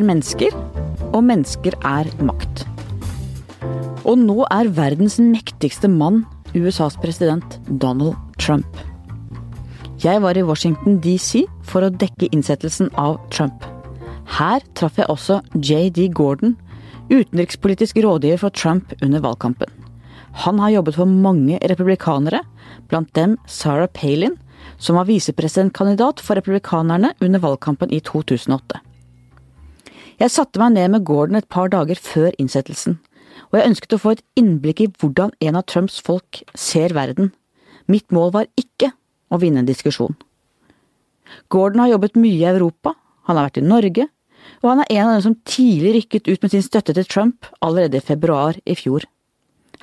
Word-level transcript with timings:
er 0.00 0.06
mennesker, 0.08 0.54
og 1.12 1.24
mennesker 1.28 1.76
er 1.84 2.08
makt. 2.24 2.64
Og 4.08 4.16
nå 4.16 4.46
er 4.48 4.70
verdens 4.72 5.18
mektigste 5.20 5.90
mann 5.92 6.22
USAs 6.56 6.96
president 7.02 7.58
Donald 7.68 8.16
Trump. 8.40 8.66
Jeg 10.00 10.22
var 10.24 10.38
i 10.38 10.46
Washington 10.46 10.96
DC 11.04 11.44
for 11.68 11.84
å 11.84 11.92
dekke 11.92 12.30
innsettelsen 12.32 12.88
av 12.96 13.18
Trump. 13.34 13.66
Her 14.38 14.64
traff 14.78 14.96
jeg 14.96 15.10
også 15.12 15.42
JD 15.58 16.14
Gordon, 16.16 16.56
utenrikspolitisk 17.10 18.00
rådgiver 18.00 18.40
for 18.40 18.56
Trump 18.56 18.94
under 19.02 19.20
valgkampen. 19.20 19.68
Han 20.46 20.60
har 20.62 20.78
jobbet 20.78 20.96
for 20.96 21.10
mange 21.10 21.58
republikanere, 21.68 22.44
blant 22.88 23.10
dem 23.18 23.36
Sarah 23.50 23.90
Palin, 23.92 24.38
som 24.78 24.96
var 24.96 25.10
visepresidentkandidat 25.10 26.22
for 26.24 26.38
republikanerne 26.38 27.12
under 27.20 27.42
valgkampen 27.42 27.92
i 27.92 28.00
2008. 28.00 28.80
Jeg 30.20 30.34
satte 30.34 30.60
meg 30.60 30.74
ned 30.74 30.90
med 30.92 31.04
Gordon 31.08 31.38
et 31.38 31.48
par 31.48 31.70
dager 31.72 31.96
før 31.96 32.34
innsettelsen, 32.36 32.98
og 33.48 33.54
jeg 33.56 33.70
ønsket 33.70 33.94
å 33.96 33.98
få 34.02 34.10
et 34.12 34.24
innblikk 34.36 34.82
i 34.84 34.88
hvordan 35.00 35.30
en 35.40 35.56
av 35.56 35.64
Trumps 35.64 35.96
folk 36.04 36.42
ser 36.52 36.92
verden. 36.92 37.30
Mitt 37.88 38.12
mål 38.12 38.34
var 38.34 38.50
ikke 38.60 38.90
å 39.32 39.38
vinne 39.40 39.62
en 39.62 39.68
diskusjon. 39.70 40.18
Gordon 41.48 41.80
har 41.86 41.94
jobbet 41.94 42.18
mye 42.20 42.36
i 42.36 42.50
Europa, 42.50 42.92
han 43.24 43.38
har 43.38 43.48
vært 43.48 43.62
i 43.62 43.64
Norge, 43.64 44.06
og 44.60 44.68
han 44.68 44.82
er 44.84 44.92
en 44.92 45.06
av 45.06 45.14
dem 45.14 45.24
som 45.24 45.36
tidlig 45.48 45.94
rykket 45.96 46.28
ut 46.28 46.44
med 46.44 46.52
sin 46.52 46.66
støtte 46.66 46.92
til 46.98 47.08
Trump 47.08 47.48
allerede 47.64 47.96
i 47.96 48.04
februar 48.04 48.58
i 48.68 48.76
fjor. 48.76 49.06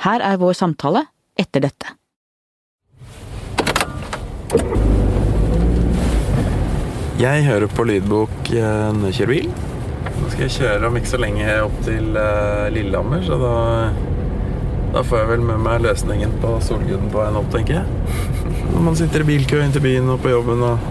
Her 0.03 0.21
er 0.21 0.37
vår 0.37 0.53
samtale 0.59 1.07
etter 1.33 1.65
dette. 1.65 1.95
Jeg 7.17 7.47
hører 7.49 7.73
på 7.73 7.87
lydbok 7.89 8.53
eh, 8.53 8.93
når 8.93 9.09
jeg 9.09 9.17
kjører 9.17 9.33
bil. 9.33 9.66
Nå 10.17 10.29
skal 10.31 10.45
jeg 10.45 10.55
kjøre 10.57 10.89
om 10.89 10.99
ikke 10.99 11.11
så 11.13 11.19
lenge 11.21 11.55
opp 11.65 11.79
til 11.85 12.19
eh, 12.19 12.67
Lillehammer, 12.73 13.23
så 13.25 13.39
da, 13.41 13.55
da 14.95 15.03
får 15.05 15.23
jeg 15.23 15.31
vel 15.33 15.47
med 15.49 15.63
meg 15.65 15.83
løsningen 15.85 16.37
på 16.43 16.57
Solguden 16.65 17.09
på 17.13 17.21
veien 17.21 17.39
opp, 17.39 17.49
tenker 17.53 17.79
jeg. 17.79 18.53
Når 18.73 18.85
man 18.89 18.99
sitter 18.99 19.23
i 19.23 19.29
bilkø 19.31 19.61
inn 19.63 19.73
til 19.75 19.85
byen 19.85 20.13
og 20.13 20.21
på 20.23 20.33
jobben 20.33 20.63
og 20.67 20.87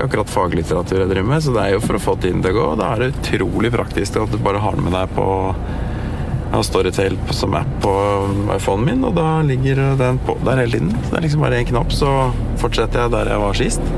akkurat 0.00 0.32
faglitteratur 0.32 1.02
jeg 1.02 1.10
driver 1.10 1.28
med, 1.28 1.44
så 1.44 1.52
det 1.54 1.62
er 1.62 1.76
jo 1.76 1.84
for 1.84 1.98
å 1.98 2.02
få 2.02 2.16
tiden 2.22 2.40
til 2.44 2.54
å 2.54 2.58
gå. 2.60 2.66
Da 2.80 2.94
er 2.94 3.02
det 3.02 3.12
utrolig 3.18 3.72
praktisk 3.74 4.16
at 4.20 4.32
du 4.32 4.40
bare 4.40 4.62
har 4.62 4.78
den 4.78 4.86
med 4.86 4.96
deg 4.96 5.12
på 5.16 5.26
jeg 6.50 6.66
Storytel 6.66 7.16
som 7.36 7.52
app 7.54 7.74
på 7.84 7.92
iPhonen 8.56 8.88
min, 8.88 9.04
og 9.06 9.14
da 9.14 9.38
ligger 9.46 9.94
den 10.00 10.18
på 10.26 10.34
der 10.42 10.58
hele 10.64 10.80
tiden. 10.80 10.90
Så 10.96 11.12
det 11.12 11.18
er 11.20 11.26
liksom 11.28 11.44
bare 11.44 11.60
én 11.60 11.68
knapp, 11.68 11.92
så 11.94 12.14
fortsetter 12.58 13.04
jeg 13.04 13.12
der 13.14 13.30
jeg 13.30 13.42
var 13.44 13.58
sist. 13.60 13.92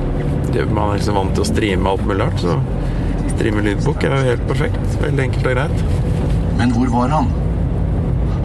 Man 0.52 0.82
er 0.90 0.98
liksom 0.98 1.16
vant 1.16 1.32
til 1.32 1.46
å 1.46 1.48
streame 1.48 1.88
alt 1.88 2.04
mulig 2.04 2.26
rart, 2.26 2.42
så 2.42 2.58
streame 3.33 3.64
lydbok 3.66 4.06
er 4.06 4.16
jo 4.16 4.22
helt 4.30 4.47
perfekt. 4.48 4.97
Veldig 5.02 5.27
enkelt 5.27 5.50
og 5.50 5.56
greit. 5.56 5.84
Men 6.61 6.72
hvor 6.77 6.91
var 6.92 7.14
han? 7.16 7.30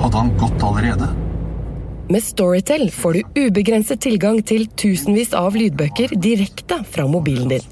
Hadde 0.01 0.21
han 0.21 0.31
gått 0.41 0.63
allerede? 0.63 1.09
Med 2.07 2.23
Storytel 2.23 2.87
får 2.91 3.17
du 3.17 3.41
ubegrenset 3.47 3.99
tilgang 4.01 4.39
til 4.47 4.69
tusenvis 4.79 5.33
av 5.35 5.57
lydbøker 5.59 6.15
direkte 6.15 6.79
fra 6.87 7.07
mobilen 7.09 7.51
din. 7.51 7.67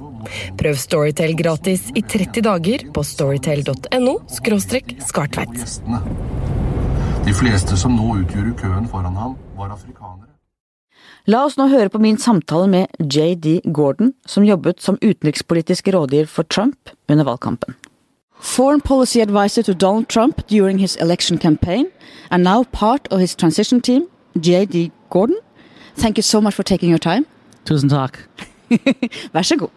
Prøv 0.59 0.75
Storytel 0.81 1.37
gratis 1.39 1.87
i 1.95 2.03
30 2.03 2.43
dager 2.43 2.85
på 2.91 3.05
storytel.no 3.05 4.17
skartveit. 5.07 5.65
De 7.25 7.33
fleste 7.33 7.79
som 7.79 7.95
nå 7.95 8.11
utgjorde 8.19 8.57
køen 8.59 8.91
foran 8.91 9.15
ham, 9.17 9.37
var 9.57 9.71
afrikanere. 9.73 10.34
La 11.25 11.45
oss 11.45 11.57
nå 11.57 11.67
høre 11.71 11.89
på 11.89 11.99
min 12.01 12.17
samtale 12.21 12.67
med 12.69 12.87
JD 12.99 13.61
Gordon, 13.73 14.13
som 14.25 14.45
jobbet 14.45 14.81
som 14.81 14.99
utenrikspolitisk 15.01 15.87
rådgiver 15.87 16.29
for 16.29 16.43
Trump 16.43 16.91
under 17.09 17.25
valgkampen. 17.25 17.75
Foreign 18.39 18.81
policy 18.81 19.21
advisor 19.21 19.63
to 19.63 19.73
Donald 19.73 20.07
Trump 20.07 20.45
during 20.47 20.77
his 20.77 20.95
election 20.97 21.37
campaign, 21.37 21.87
and 22.29 22.43
now 22.43 22.63
part 22.63 23.07
of 23.11 23.19
his 23.19 23.35
transition 23.35 23.81
team, 23.81 24.07
JD 24.37 24.91
Gordon. 25.09 25.37
Thank 25.95 26.17
you 26.17 26.23
so 26.23 26.41
much 26.41 26.53
for 26.53 26.63
taking 26.63 26.89
your 26.89 26.99
time. 26.99 27.25
Tusen 27.65 27.89
takk. 27.89 28.19
Vær 29.33 29.41
så 29.41 29.57
god. 29.57 29.69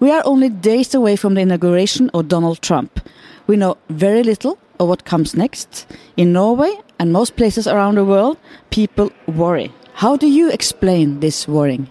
We 0.00 0.10
are 0.12 0.22
only 0.24 0.48
days 0.48 0.94
away 0.94 1.16
from 1.16 1.34
the 1.34 1.40
inauguration 1.40 2.10
of 2.14 2.28
Donald 2.28 2.60
Trump. 2.62 3.00
We 3.46 3.56
know 3.56 3.76
very 3.88 4.22
little 4.22 4.58
of 4.78 4.88
what 4.88 5.04
comes 5.04 5.34
next. 5.34 5.86
In 6.16 6.32
Norway 6.32 6.70
and 6.98 7.12
most 7.12 7.36
places 7.36 7.66
around 7.66 7.96
the 7.96 8.04
world, 8.04 8.36
people 8.70 9.10
worry. 9.26 9.72
How 9.94 10.16
do 10.16 10.26
you 10.26 10.50
explain 10.50 11.20
this 11.20 11.46
worrying? 11.46 11.88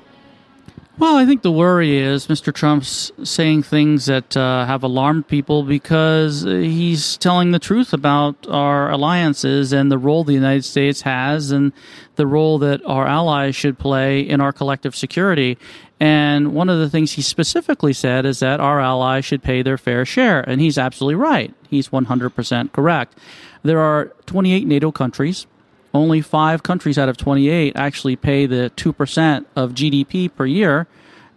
Well, 1.00 1.16
I 1.16 1.26
think 1.26 1.42
the 1.42 1.52
worry 1.52 1.98
is 1.98 2.28
Mr. 2.28 2.54
Trump's 2.54 3.12
saying 3.24 3.64
things 3.64 4.06
that 4.06 4.38
uh, 4.38 4.66
have 4.66 4.84
alarmed 4.84 5.28
people 5.28 5.64
because 5.64 6.44
he's 6.44 7.18
telling 7.18 7.52
the 7.52 7.60
truth 7.60 7.94
about 7.94 8.46
our 8.48 8.92
alliances 8.92 9.74
and 9.74 9.90
the 9.90 9.98
role 9.98 10.24
the 10.24 10.34
United 10.34 10.66
States 10.66 11.02
has 11.02 11.52
and 11.52 11.72
the 12.16 12.28
role 12.28 12.60
that 12.60 12.82
our 12.86 13.08
allies 13.08 13.56
should 13.56 13.80
play 13.80 14.20
in 14.20 14.40
our 14.40 14.52
collective 14.52 14.96
security. 14.96 15.58
And 15.98 16.54
one 16.54 16.70
of 16.70 16.80
the 16.80 16.90
things 16.90 17.14
he 17.14 17.22
specifically 17.22 17.94
said 17.94 18.26
is 18.26 18.40
that 18.40 18.60
our 18.60 18.82
allies 18.82 19.24
should 19.24 19.42
pay 19.42 19.62
their 19.62 19.78
fair 19.78 20.06
share. 20.06 20.42
And 20.42 20.60
he's 20.60 20.78
absolutely 20.78 21.16
right. 21.16 21.54
He's 21.70 21.88
100% 21.90 22.72
correct. 22.74 23.18
There 23.64 23.80
are 23.80 24.12
28 24.26 24.68
NATO 24.68 24.92
countries 24.92 25.48
only 25.94 26.22
five 26.22 26.64
countries 26.64 26.98
out 26.98 27.10
of 27.10 27.18
28 27.18 27.74
actually 27.76 28.16
pay 28.16 28.46
the 28.46 28.72
2% 28.76 29.46
of 29.56 29.74
GDP 29.74 30.34
per 30.34 30.46
year 30.46 30.88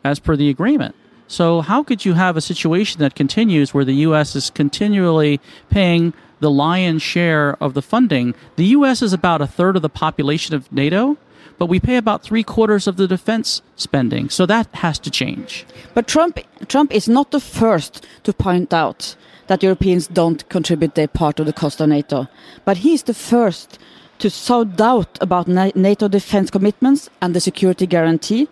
as 0.05 0.19
per 0.19 0.37
the 0.37 0.49
agreement. 0.49 0.95
So, 1.29 1.61
how 1.61 1.83
could 1.83 2.05
you 2.05 2.15
have 2.15 2.37
a 2.37 2.41
situation 2.41 3.01
that 3.01 3.17
continues 3.17 3.75
where 3.75 3.85
the 3.85 4.07
U.S. 4.07 4.37
is 4.37 4.49
continually 4.49 5.41
paying 5.71 6.15
the 6.39 6.51
lion's 6.51 7.03
share 7.03 7.57
of 7.61 7.75
the 7.75 7.83
funding? 7.83 8.35
The 8.55 8.67
U.S. 8.79 9.03
is 9.03 9.13
about 9.13 9.43
a 9.43 9.47
third 9.47 9.75
of 9.75 9.83
the 9.83 9.89
population 9.89 10.55
of 10.55 10.71
NATO, 10.71 11.17
but 11.59 11.67
we 11.67 11.81
pay 11.81 11.97
about 11.97 12.23
three 12.23 12.45
quarters 12.45 12.87
of 12.87 12.97
the 12.97 13.09
defense 13.09 13.61
spending. 13.75 14.29
So, 14.29 14.47
that 14.47 14.69
has 14.77 15.01
to 15.01 15.11
change. 15.11 15.67
But 15.95 16.07
Trump, 16.07 16.39
Trump 16.69 16.95
is 16.95 17.09
not 17.09 17.33
the 17.33 17.41
first 17.41 18.07
to 18.23 18.33
point 18.33 18.73
out 18.73 19.17
that 19.49 19.65
Europeans 19.65 20.07
don't 20.07 20.49
contribute 20.49 20.95
their 20.95 21.09
part 21.09 21.41
of 21.41 21.47
the 21.47 21.53
cost 21.53 21.81
of 21.81 21.89
NATO, 21.89 22.29
but 22.65 22.79
he's 22.79 23.03
the 23.03 23.15
first 23.15 23.81
to 24.19 24.31
sow 24.31 24.65
doubt 24.65 25.19
about 25.21 25.49
NATO 25.49 26.09
defense 26.09 26.51
commitments 26.51 27.11
and 27.21 27.35
the 27.35 27.41
security 27.41 27.87
guarantee, 27.87 28.49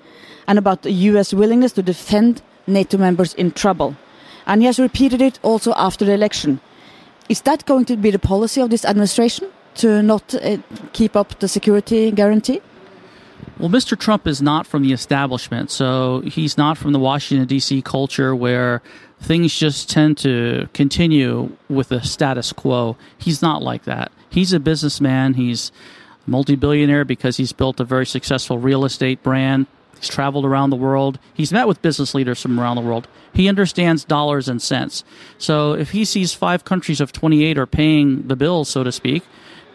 and 0.46 0.58
about 0.58 0.82
the 0.82 0.92
US 1.10 1.32
willingness 1.32 1.72
to 1.72 1.82
defend 1.82 2.42
NATO 2.66 2.98
members 2.98 3.34
in 3.34 3.52
trouble. 3.52 3.96
And 4.46 4.60
he 4.60 4.66
has 4.66 4.78
repeated 4.78 5.22
it 5.22 5.38
also 5.42 5.72
after 5.76 6.04
the 6.04 6.12
election. 6.12 6.60
Is 7.28 7.40
that 7.42 7.64
going 7.64 7.86
to 7.86 7.96
be 7.96 8.10
the 8.10 8.18
policy 8.18 8.60
of 8.60 8.70
this 8.70 8.84
administration 8.84 9.48
to 9.76 10.02
not 10.02 10.34
uh, 10.34 10.58
keep 10.92 11.16
up 11.16 11.38
the 11.38 11.48
security 11.48 12.10
guarantee? 12.10 12.60
Well, 13.58 13.70
Mr. 13.70 13.98
Trump 13.98 14.26
is 14.26 14.42
not 14.42 14.66
from 14.66 14.82
the 14.82 14.92
establishment, 14.92 15.70
so 15.70 16.20
he's 16.20 16.58
not 16.58 16.76
from 16.76 16.92
the 16.92 16.98
Washington, 16.98 17.46
D.C. 17.46 17.82
culture 17.82 18.34
where 18.34 18.82
things 19.20 19.54
just 19.54 19.88
tend 19.88 20.18
to 20.18 20.68
continue 20.74 21.56
with 21.68 21.88
the 21.88 22.02
status 22.02 22.52
quo. 22.52 22.96
He's 23.16 23.42
not 23.42 23.62
like 23.62 23.84
that. 23.84 24.10
He's 24.34 24.52
a 24.52 24.58
businessman. 24.58 25.34
He's 25.34 25.70
a 26.26 26.30
multi 26.30 26.56
billionaire 26.56 27.04
because 27.04 27.36
he's 27.36 27.52
built 27.52 27.78
a 27.78 27.84
very 27.84 28.04
successful 28.04 28.58
real 28.58 28.84
estate 28.84 29.22
brand. 29.22 29.68
He's 29.96 30.08
traveled 30.08 30.44
around 30.44 30.70
the 30.70 30.76
world. 30.76 31.20
He's 31.32 31.52
met 31.52 31.68
with 31.68 31.80
business 31.80 32.16
leaders 32.16 32.42
from 32.42 32.58
around 32.58 32.74
the 32.74 32.82
world. 32.82 33.06
He 33.32 33.48
understands 33.48 34.04
dollars 34.04 34.48
and 34.48 34.60
cents. 34.60 35.04
So 35.38 35.74
if 35.74 35.92
he 35.92 36.04
sees 36.04 36.34
five 36.34 36.64
countries 36.64 37.00
of 37.00 37.12
28 37.12 37.56
are 37.56 37.66
paying 37.66 38.26
the 38.26 38.34
bills, 38.34 38.68
so 38.68 38.82
to 38.82 38.90
speak, 38.90 39.22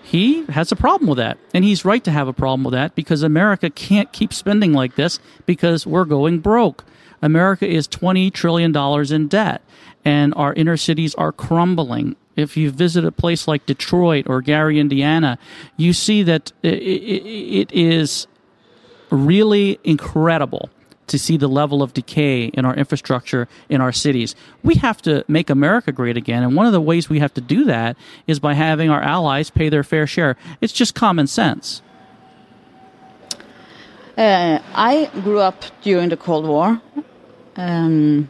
he 0.03 0.43
has 0.47 0.73
a 0.73 0.75
problem 0.75 1.07
with 1.07 1.19
that. 1.19 1.37
And 1.53 1.63
he's 1.63 1.85
right 1.85 2.03
to 2.03 2.11
have 2.11 2.27
a 2.27 2.33
problem 2.33 2.65
with 2.65 2.73
that 2.73 2.95
because 2.95 3.23
America 3.23 3.69
can't 3.69 4.11
keep 4.11 4.33
spending 4.33 4.73
like 4.73 4.95
this 4.95 5.19
because 5.45 5.87
we're 5.87 6.03
going 6.03 6.39
broke. 6.39 6.83
America 7.21 7.65
is 7.65 7.87
$20 7.87 8.33
trillion 8.33 8.75
in 9.13 9.27
debt, 9.29 9.61
and 10.03 10.33
our 10.35 10.53
inner 10.53 10.77
cities 10.77 11.15
are 11.15 11.31
crumbling. 11.31 12.17
If 12.39 12.57
you 12.57 12.71
visit 12.71 13.05
a 13.05 13.11
place 13.11 13.47
like 13.47 13.65
Detroit 13.65 14.25
or 14.27 14.41
Gary, 14.41 14.79
Indiana, 14.79 15.37
you 15.77 15.93
see 15.93 16.23
that 16.23 16.51
it 16.63 17.71
is 17.71 18.27
really 19.09 19.79
incredible 19.83 20.69
to 21.07 21.17
see 21.17 21.37
the 21.37 21.47
level 21.47 21.81
of 21.81 21.93
decay 21.93 22.45
in 22.45 22.65
our 22.65 22.75
infrastructure 22.75 23.47
in 23.67 23.81
our 23.81 23.91
cities. 23.91 24.35
We 24.63 24.75
have 24.75 25.01
to 25.01 25.25
make 25.27 25.49
America 25.49 25.91
great 25.91 26.17
again. 26.17 26.43
And 26.43 26.55
one 26.55 26.65
of 26.65 26.71
the 26.71 26.81
ways 26.81 27.09
we 27.09 27.19
have 27.19 27.33
to 27.33 27.41
do 27.41 27.65
that 27.65 27.97
is 28.27 28.39
by 28.39 28.53
having 28.53 28.89
our 28.89 29.01
allies 29.01 29.49
pay 29.49 29.69
their 29.69 29.83
fair 29.83 30.07
share. 30.07 30.37
It's 30.61 30.73
just 30.73 30.95
common 30.95 31.27
sense. 31.27 31.81
Uh, 34.17 34.59
I 34.75 35.09
grew 35.23 35.39
up 35.39 35.65
during 35.81 36.09
the 36.09 36.17
Cold 36.17 36.45
War 36.45 36.81
um, 37.55 38.29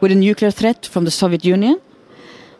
with 0.00 0.12
a 0.12 0.14
nuclear 0.14 0.50
threat 0.50 0.86
from 0.86 1.04
the 1.04 1.10
Soviet 1.10 1.44
Union. 1.44 1.80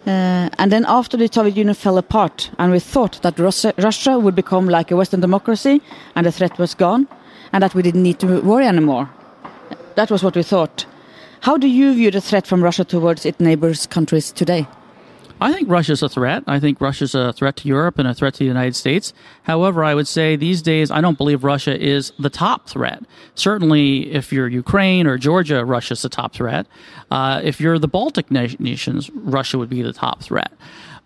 Uh, 0.08 0.48
and 0.58 0.72
then 0.72 0.86
after 0.88 1.18
the 1.18 1.28
Soviet 1.30 1.54
Union 1.54 1.74
fell 1.74 1.98
apart, 1.98 2.50
and 2.58 2.72
we 2.72 2.80
thought 2.80 3.20
that 3.20 3.38
Russia, 3.38 3.74
Russia 3.76 4.18
would 4.18 4.34
become 4.34 4.66
like 4.66 4.90
a 4.90 4.96
Western 4.96 5.20
democracy, 5.20 5.82
and 6.14 6.24
the 6.24 6.32
threat 6.32 6.58
was 6.58 6.74
gone, 6.74 7.06
and 7.52 7.62
that 7.62 7.74
we 7.74 7.82
didn't 7.82 8.02
need 8.02 8.18
to 8.20 8.40
worry 8.40 8.66
anymore. 8.66 9.10
That 9.96 10.10
was 10.10 10.22
what 10.22 10.34
we 10.34 10.42
thought. 10.42 10.86
How 11.42 11.58
do 11.58 11.68
you 11.68 11.92
view 11.92 12.10
the 12.10 12.22
threat 12.22 12.46
from 12.46 12.64
Russia 12.64 12.84
towards 12.84 13.26
its 13.26 13.38
neighbors 13.38 13.86
countries 13.86 14.32
today? 14.32 14.66
I 15.40 15.52
think 15.52 15.68
Russia's 15.68 16.02
a 16.02 16.08
threat. 16.08 16.42
I 16.46 16.58
think 16.58 16.80
Russia's 16.80 17.14
a 17.14 17.32
threat 17.32 17.56
to 17.58 17.68
Europe 17.68 17.98
and 17.98 18.08
a 18.08 18.14
threat 18.14 18.34
to 18.34 18.38
the 18.40 18.44
United 18.44 18.74
States. 18.74 19.12
However, 19.44 19.84
I 19.84 19.94
would 19.94 20.08
say 20.08 20.34
these 20.34 20.62
days 20.62 20.90
I 20.90 21.00
don't 21.00 21.16
believe 21.16 21.44
Russia 21.44 21.78
is 21.78 22.12
the 22.18 22.30
top 22.30 22.68
threat. 22.68 23.02
Certainly, 23.34 24.12
if 24.12 24.32
you're 24.32 24.48
Ukraine 24.48 25.06
or 25.06 25.16
Georgia, 25.16 25.64
Russia's 25.64 26.02
the 26.02 26.08
top 26.08 26.34
threat. 26.34 26.66
Uh, 27.10 27.40
if 27.44 27.60
you're 27.60 27.78
the 27.78 27.88
Baltic 27.88 28.30
nations, 28.30 29.10
Russia 29.10 29.58
would 29.58 29.70
be 29.70 29.82
the 29.82 29.92
top 29.92 30.22
threat. 30.22 30.52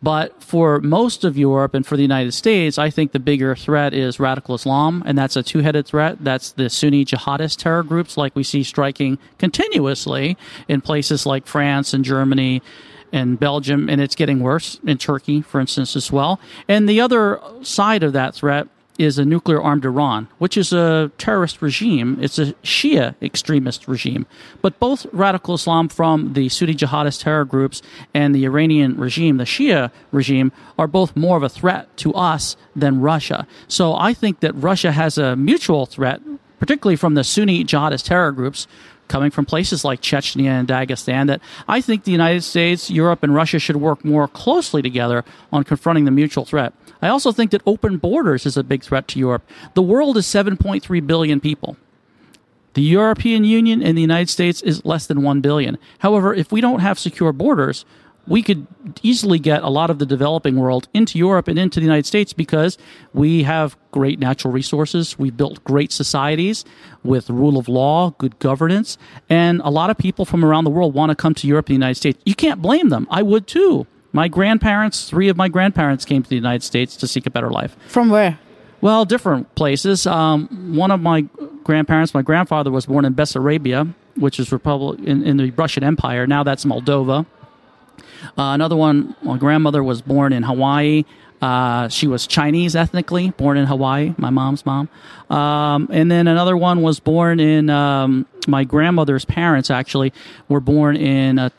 But 0.03 0.43
for 0.43 0.81
most 0.81 1.23
of 1.23 1.39
Europe 1.39 1.75
and 1.75 1.87
for 1.87 1.97
the 1.97 2.03
United 2.03 2.33
States, 2.33 2.77
I 2.77 2.91
think 2.91 3.13
the 3.13 3.21
bigger 3.21 3.55
threat 3.55 3.95
is 3.95 4.19
radical 4.19 4.57
Islam, 4.57 5.05
and 5.07 5.17
that's 5.17 5.37
a 5.37 5.45
two 5.45 5.61
headed 5.61 5.87
threat. 5.87 6.17
That's 6.21 6.51
the 6.51 6.69
Sunni 6.69 7.05
jihadist 7.05 7.59
terror 7.59 7.85
groups, 7.85 8.17
like 8.17 8.35
we 8.35 8.43
see 8.43 8.65
striking 8.65 9.19
continuously 9.39 10.37
in 10.67 10.81
places 10.81 11.25
like 11.25 11.47
France 11.47 11.95
and 11.95 12.05
Germany 12.05 12.63
and 13.13 13.39
Belgium, 13.39 13.89
and 13.89 14.01
it's 14.01 14.15
getting 14.15 14.41
worse 14.41 14.81
in 14.85 14.99
Turkey, 14.99 15.43
for 15.43 15.61
instance, 15.61 15.95
as 15.97 16.11
well. 16.11 16.41
And 16.67 16.89
the 16.89 17.01
other 17.01 17.41
side 17.63 18.03
of 18.03 18.13
that 18.15 18.35
threat 18.35 18.69
is 18.99 19.19
a 19.19 19.25
nuclear 19.25 19.61
armed 19.61 19.85
Iran, 19.85 20.29
which 20.39 20.57
is 20.57 20.73
a 20.73 21.11
terrorist 21.19 21.63
regime. 21.63 22.19
It's 22.21 22.39
a 22.39 22.53
Shia 22.63 23.15
extremist 23.23 23.89
regime. 23.89 24.27
But 24.61 24.79
both 24.79 25.07
radical 25.13 25.55
Islam 25.55 25.89
from 25.89 26.35
the 26.35 26.49
Sunni 26.49 26.75
jihadist 26.75 27.23
terror 27.23 27.45
groups 27.45 27.83
and 28.13 28.35
the 28.35 28.45
Iranian 28.45 28.97
regime, 28.97 29.39
the 29.39 29.45
Shia 29.45 29.91
regime, 30.11 30.53
are 30.79 30.87
both 30.87 31.17
more 31.17 31.37
of 31.37 31.43
a 31.43 31.49
threat 31.49 31.95
to 31.99 32.13
us 32.15 32.57
than 32.77 33.01
Russia. 33.01 33.47
So 33.67 33.95
I 33.95 34.13
think 34.15 34.41
that 34.41 34.55
Russia 34.55 34.93
has 34.93 35.17
a 35.17 35.37
mutual 35.37 35.87
threat, 35.87 36.21
particularly 36.59 36.97
from 36.97 37.15
the 37.15 37.25
Sunni 37.25 37.65
jihadist 37.65 38.05
terror 38.07 38.31
groups, 38.31 38.67
coming 39.13 39.31
from 39.31 39.45
places 39.45 39.85
like 39.85 40.01
Chechnya 40.01 40.49
and 40.49 40.67
Dagestan 40.67 41.27
that 41.27 41.43
I 41.69 41.83
think 41.83 42.05
the 42.05 42.13
United 42.13 42.43
States, 42.43 42.91
Europe, 42.91 43.23
and 43.23 43.35
Russia 43.35 43.59
should 43.59 43.77
work 43.77 44.07
more 44.07 44.27
closely 44.27 44.81
together 44.81 45.23
on 45.53 45.65
confronting 45.65 46.07
the 46.07 46.11
mutual 46.11 46.47
threat. 46.47 46.73
I 47.03 47.09
also 47.09 47.31
think 47.31 47.51
that 47.51 47.61
open 47.67 47.99
borders 47.99 48.47
is 48.47 48.57
a 48.57 48.65
big 48.65 48.83
threat 48.83 49.07
to 49.09 49.19
Europe. 49.19 49.47
The 49.75 49.83
world 49.83 50.17
is 50.17 50.25
7.3 50.25 51.07
billion 51.07 51.41
people. 51.41 51.77
The 52.73 52.81
European 52.83 53.45
Union 53.45 53.83
and 53.83 53.99
the 53.99 54.01
United 54.01 54.31
States 54.31 54.63
is 54.63 54.83
less 54.83 55.07
than 55.07 55.23
1 55.23 55.43
billion. 55.43 55.77
However, 55.99 56.33
if 56.33 56.51
we 56.51 56.63
don't 56.63 56.81
have 56.81 56.99
secure 56.99 57.35
borders, 57.35 57.85
we 58.27 58.43
could 58.43 58.67
easily 59.03 59.39
get 59.39 59.63
a 59.63 59.69
lot 59.69 59.91
of 59.91 59.99
the 59.99 60.07
developing 60.07 60.57
world 60.57 60.89
into 60.95 61.19
Europe 61.19 61.49
and 61.49 61.59
into 61.59 61.81
the 61.81 61.85
United 61.85 62.07
States 62.07 62.33
because 62.33 62.79
we 63.13 63.43
have 63.43 63.77
great 63.91 64.19
natural 64.19 64.53
resources. 64.53 65.19
We've 65.19 65.37
built 65.37 65.63
great 65.65 65.93
societies 65.93 66.65
with 67.03 67.29
rule 67.31 67.59
of 67.59 67.69
law, 67.69 68.11
good 68.19 68.39
governance, 68.39 68.97
and 69.29 69.61
a 69.65 69.71
lot 69.71 69.91
of 69.91 69.99
people 69.99 70.25
from 70.25 70.45
around 70.45 70.65
the 70.65 70.71
world 70.71 70.95
want 70.95 71.11
to 71.11 71.17
come 71.17 71.35
to 71.35 71.47
Europe 71.47 71.67
and 71.67 71.75
the 71.75 71.85
United 71.85 71.97
States. 71.97 72.19
You 72.25 72.35
can't 72.35 72.63
blame 72.63 72.91
them. 72.91 73.07
I 73.11 73.23
would 73.23 73.47
too. 73.47 73.87
My 74.13 74.29
grandparents, 74.29 75.09
three 75.09 75.29
of 75.29 75.37
my 75.37 75.49
grandparents 75.49 76.05
came 76.05 76.23
to 76.23 76.29
the 76.29 76.37
United 76.37 76.63
States 76.63 76.97
to 76.97 77.09
seek 77.09 77.27
a 77.27 77.31
better 77.31 77.51
life. 77.51 77.77
From 77.89 78.11
where? 78.11 78.39
Well, 78.83 79.05
different 79.05 79.55
places. 79.55 80.07
Um, 80.07 80.75
one 80.75 80.91
of 80.91 81.01
my 81.01 81.23
grandparents, 81.65 82.13
my 82.13 82.23
grandfather, 82.23 82.71
was 82.71 82.87
born 82.87 83.05
in 83.05 83.15
Bessarabia, 83.15 83.95
which 84.17 84.39
is 84.39 84.53
Republic 84.53 85.01
in, 85.01 85.23
in 85.23 85.37
the 85.39 85.51
Russian 85.53 85.83
Empire. 85.83 86.27
Now 86.27 86.43
that's 86.43 86.65
Moldova. 86.65 87.25
Uh, 88.39 88.53
another 88.55 88.77
one, 88.77 89.15
my 89.23 89.37
grandmother 89.37 89.83
was 89.83 90.03
born 90.03 90.33
in 90.33 90.43
Hawaii. 90.43 91.05
Uh, 91.41 91.89
she 91.89 92.07
was 92.07 92.27
Chinese 92.27 92.77
ethnically, 92.77 93.31
born 93.31 93.57
in 93.57 93.67
Hawaii, 93.67 94.15
my 94.17 94.31
mom's 94.31 94.65
mom. 94.65 94.89
Um, 95.29 95.89
and 95.91 96.09
then 96.09 96.29
another 96.29 96.57
one 96.57 96.83
was 96.83 97.01
born 97.01 97.41
in, 97.41 97.69
um, 97.69 98.27
my 98.47 98.63
grandmother's 98.63 99.25
parents 99.25 99.69
actually 99.69 100.13
were 100.49 100.61
born 100.61 100.97
in 100.97 101.41
uh, 101.41 101.51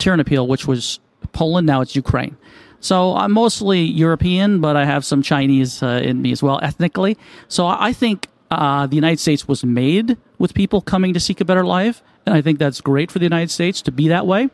which 0.48 0.68
was 0.68 1.00
Poland. 1.34 1.68
Now 1.68 1.82
it's 1.82 1.98
Ukraine. 1.98 2.38
So 2.80 3.16
I'm 3.16 3.32
mostly 3.32 3.82
European, 3.82 4.62
but 4.62 4.76
I 4.76 4.86
have 4.86 5.04
some 5.06 5.22
Chinese 5.22 5.84
uh, 5.84 6.02
in 6.04 6.22
me 6.22 6.32
as 6.32 6.42
well, 6.42 6.60
ethnically. 6.62 7.18
So 7.48 7.66
I 7.68 7.94
think 7.94 8.28
uh, 8.52 8.88
the 8.88 8.96
United 8.96 9.20
States 9.20 9.48
was 9.48 9.64
made 9.66 10.18
with 10.38 10.54
people 10.54 10.82
coming 10.82 11.14
to 11.14 11.20
seek 11.20 11.42
a 11.42 11.46
better 11.46 11.66
life, 11.66 12.04
and 12.26 12.36
I 12.36 12.42
think 12.42 12.60
that's 12.60 12.82
great 12.82 13.10
for 13.12 13.20
the 13.20 13.26
United 13.26 13.52
States 13.52 13.82
to 13.84 13.92
be 13.92 14.10
that 14.10 14.28
way. 14.28 14.50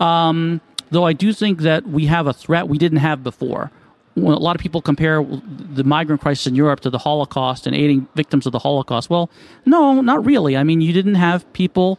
Um, 0.00 0.60
though 0.90 1.04
I 1.04 1.12
do 1.12 1.32
think 1.32 1.60
that 1.60 1.86
we 1.86 2.06
have 2.06 2.26
a 2.26 2.32
threat 2.32 2.68
we 2.68 2.78
didn't 2.78 2.98
have 2.98 3.22
before. 3.22 3.70
When 4.14 4.32
a 4.32 4.38
lot 4.38 4.54
of 4.54 4.62
people 4.62 4.80
compare 4.80 5.24
the 5.24 5.82
migrant 5.82 6.20
crisis 6.20 6.46
in 6.46 6.54
Europe 6.54 6.80
to 6.80 6.90
the 6.90 6.98
Holocaust 6.98 7.66
and 7.66 7.74
aiding 7.74 8.06
victims 8.14 8.46
of 8.46 8.52
the 8.52 8.60
Holocaust. 8.60 9.10
Well, 9.10 9.28
no, 9.66 10.00
not 10.00 10.24
really. 10.24 10.56
I 10.56 10.62
mean, 10.62 10.80
you 10.80 10.92
didn't 10.92 11.16
have 11.16 11.52
people 11.52 11.98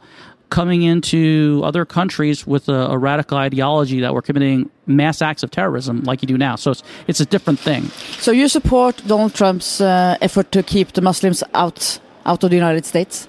coming 0.50 0.84
into 0.84 1.62
other 1.66 1.86
countries 1.86 2.48
with 2.48 2.70
a, 2.70 2.92
a, 2.92 2.98
radical 2.98 3.38
ideology 3.38 4.00
that 4.00 4.14
were 4.14 4.22
committing 4.22 4.70
mass 4.86 5.22
acts 5.22 5.44
of 5.44 5.52
terrorism 5.52 6.04
like 6.04 6.22
you 6.22 6.28
do 6.28 6.38
now. 6.38 6.56
So 6.56 6.72
it's, 6.72 6.84
it's 7.08 7.20
a 7.20 7.26
different 7.26 7.60
thing. 7.60 7.86
So 8.20 8.32
you 8.32 8.48
support 8.48 9.02
Donald 9.08 9.34
Trump's 9.34 9.82
uh, 9.82 10.18
effort 10.22 10.52
to 10.54 10.64
keep 10.64 10.94
the 10.94 11.02
Muslims 11.02 11.44
out 11.54 12.00
out 12.26 12.44
of 12.44 12.50
the 12.50 12.56
United 12.56 12.86
States? 12.86 13.28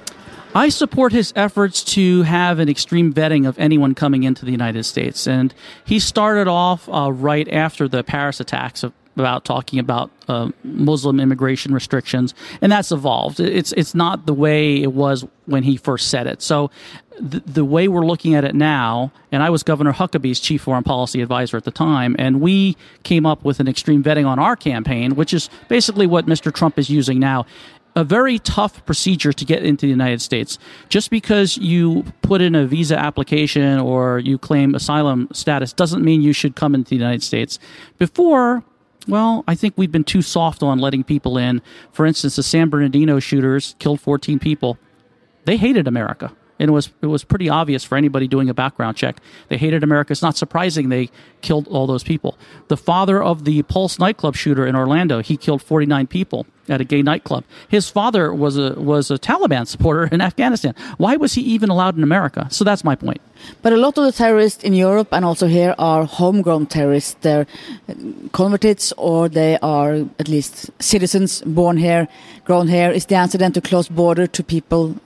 I 0.56 0.70
support 0.70 1.12
his 1.12 1.34
efforts 1.36 1.84
to 1.96 2.22
have 2.22 2.60
an 2.60 2.70
extreme 2.70 3.12
vetting 3.12 3.46
of 3.46 3.58
anyone 3.58 3.94
coming 3.94 4.22
into 4.22 4.46
the 4.46 4.52
United 4.52 4.84
States. 4.84 5.26
And 5.26 5.52
he 5.84 5.98
started 5.98 6.48
off 6.48 6.88
uh, 6.88 7.12
right 7.12 7.46
after 7.52 7.86
the 7.88 8.02
Paris 8.02 8.40
attacks 8.40 8.82
of, 8.82 8.94
about 9.16 9.44
talking 9.44 9.78
about 9.78 10.10
uh, 10.28 10.48
Muslim 10.64 11.20
immigration 11.20 11.74
restrictions, 11.74 12.34
and 12.62 12.72
that's 12.72 12.90
evolved. 12.90 13.38
It's 13.38 13.72
it's 13.72 13.94
not 13.94 14.24
the 14.24 14.32
way 14.32 14.82
it 14.82 14.92
was 14.92 15.26
when 15.44 15.62
he 15.62 15.76
first 15.76 16.08
said 16.08 16.26
it. 16.26 16.40
So 16.42 16.70
the, 17.18 17.40
the 17.40 17.64
way 17.64 17.88
we're 17.88 18.04
looking 18.04 18.34
at 18.34 18.44
it 18.44 18.54
now, 18.54 19.12
and 19.32 19.42
I 19.42 19.50
was 19.50 19.62
Governor 19.62 19.92
Huckabee's 19.92 20.40
chief 20.40 20.62
foreign 20.62 20.84
policy 20.84 21.22
advisor 21.22 21.56
at 21.56 21.64
the 21.64 21.70
time, 21.70 22.16
and 22.18 22.40
we 22.40 22.76
came 23.04 23.24
up 23.24 23.44
with 23.44 23.60
an 23.60 23.68
extreme 23.68 24.02
vetting 24.02 24.26
on 24.26 24.38
our 24.38 24.56
campaign, 24.56 25.14
which 25.14 25.32
is 25.32 25.48
basically 25.68 26.06
what 26.06 26.26
Mr. 26.26 26.52
Trump 26.52 26.78
is 26.78 26.90
using 26.90 27.18
now 27.18 27.46
a 27.96 28.04
very 28.04 28.38
tough 28.38 28.84
procedure 28.84 29.32
to 29.32 29.44
get 29.44 29.64
into 29.64 29.87
the 29.87 29.90
United 29.90 30.20
States. 30.20 30.58
Just 30.90 31.10
because 31.10 31.56
you 31.56 32.04
put 32.20 32.43
in 32.43 32.54
a 32.54 32.66
visa 32.66 32.96
application 32.96 33.81
or 33.81 34.19
you 34.19 34.37
claim 34.37 34.75
asylum 34.75 35.28
status 35.32 35.72
doesn't 35.72 36.04
mean 36.04 36.20
you 36.20 36.34
should 36.34 36.54
come 36.54 36.75
into 36.75 36.90
the 36.90 36.96
United 36.96 37.22
States. 37.22 37.58
Before, 37.96 38.62
well, 39.08 39.44
I 39.48 39.54
think 39.54 39.75
we've 39.76 39.90
been 39.90 40.04
too 40.04 40.20
soft 40.20 40.62
on 40.62 40.78
letting 40.78 41.04
people 41.04 41.38
in. 41.38 41.62
For 41.90 42.04
instance, 42.04 42.37
the 42.37 42.43
San 42.43 42.69
Bernardino 42.69 43.18
shooters 43.18 43.75
killed 43.78 44.00
14 44.00 44.38
people. 44.38 44.78
They 45.47 45.56
hated 45.56 45.88
America. 45.88 46.32
And 46.59 46.70
it 46.70 46.73
was 46.73 46.90
it 47.02 47.06
was 47.06 47.23
pretty 47.23 47.50
obvious 47.50 47.85
for 47.85 47.97
anybody 47.97 48.26
doing 48.26 48.49
a 48.49 48.54
background 48.54 48.97
check. 48.97 49.18
They 49.49 49.59
hated 49.59 49.82
America. 49.82 50.12
It's 50.12 50.23
not 50.23 50.38
surprising 50.38 50.88
they 50.88 51.11
killed 51.42 51.68
all 51.68 51.87
those 51.87 52.02
people. 52.02 52.38
The 52.68 52.78
father 52.78 53.23
of 53.23 53.44
the 53.44 53.62
Pulse 53.62 53.99
nightclub 53.99 54.37
shooter 54.37 54.66
in 54.66 54.75
Orlando, 54.75 55.20
he 55.20 55.37
killed 55.37 55.62
49 55.62 56.06
people 56.06 56.47
at 56.68 56.80
a 56.80 56.85
gay 56.85 57.02
nightclub. 57.02 57.44
His 57.68 57.90
father 57.90 58.32
was 58.32 58.56
a 58.58 58.75
was 58.75 59.11
a 59.11 59.18
Taliban 59.18 59.66
supporter 59.66 60.08
in 60.12 60.20
Afghanistan. 60.20 60.75
Why 60.99 61.16
was 61.16 61.35
he 61.35 61.42
even 61.42 61.70
allowed 61.70 61.96
in 61.96 62.02
America? 62.02 62.49
So 62.50 62.64
that's 62.64 62.85
my 62.85 62.94
point. 62.94 63.20
But 63.62 63.73
a 63.73 63.76
lot 63.76 63.99
of 63.99 64.04
the 64.04 64.12
terrorists 64.12 64.64
in 64.64 64.73
Europe 64.73 65.08
and 65.12 65.25
also 65.25 65.46
here 65.46 65.75
are 65.78 66.04
homegrown 66.04 66.66
terrorists. 66.66 67.16
They're 67.20 67.46
converts 68.32 68.92
or 68.96 69.28
they 69.28 69.58
are 69.62 70.06
at 70.18 70.28
least 70.28 70.70
citizens 70.80 71.42
born 71.42 71.76
here, 71.76 72.08
grown 72.44 72.68
here. 72.68 72.90
Is 72.90 73.06
the 73.06 73.16
answer 73.16 73.38
then 73.38 73.52
to 73.52 73.61
close 73.61 73.88
border 73.88 74.26
to 74.26 74.42
people 74.42 74.96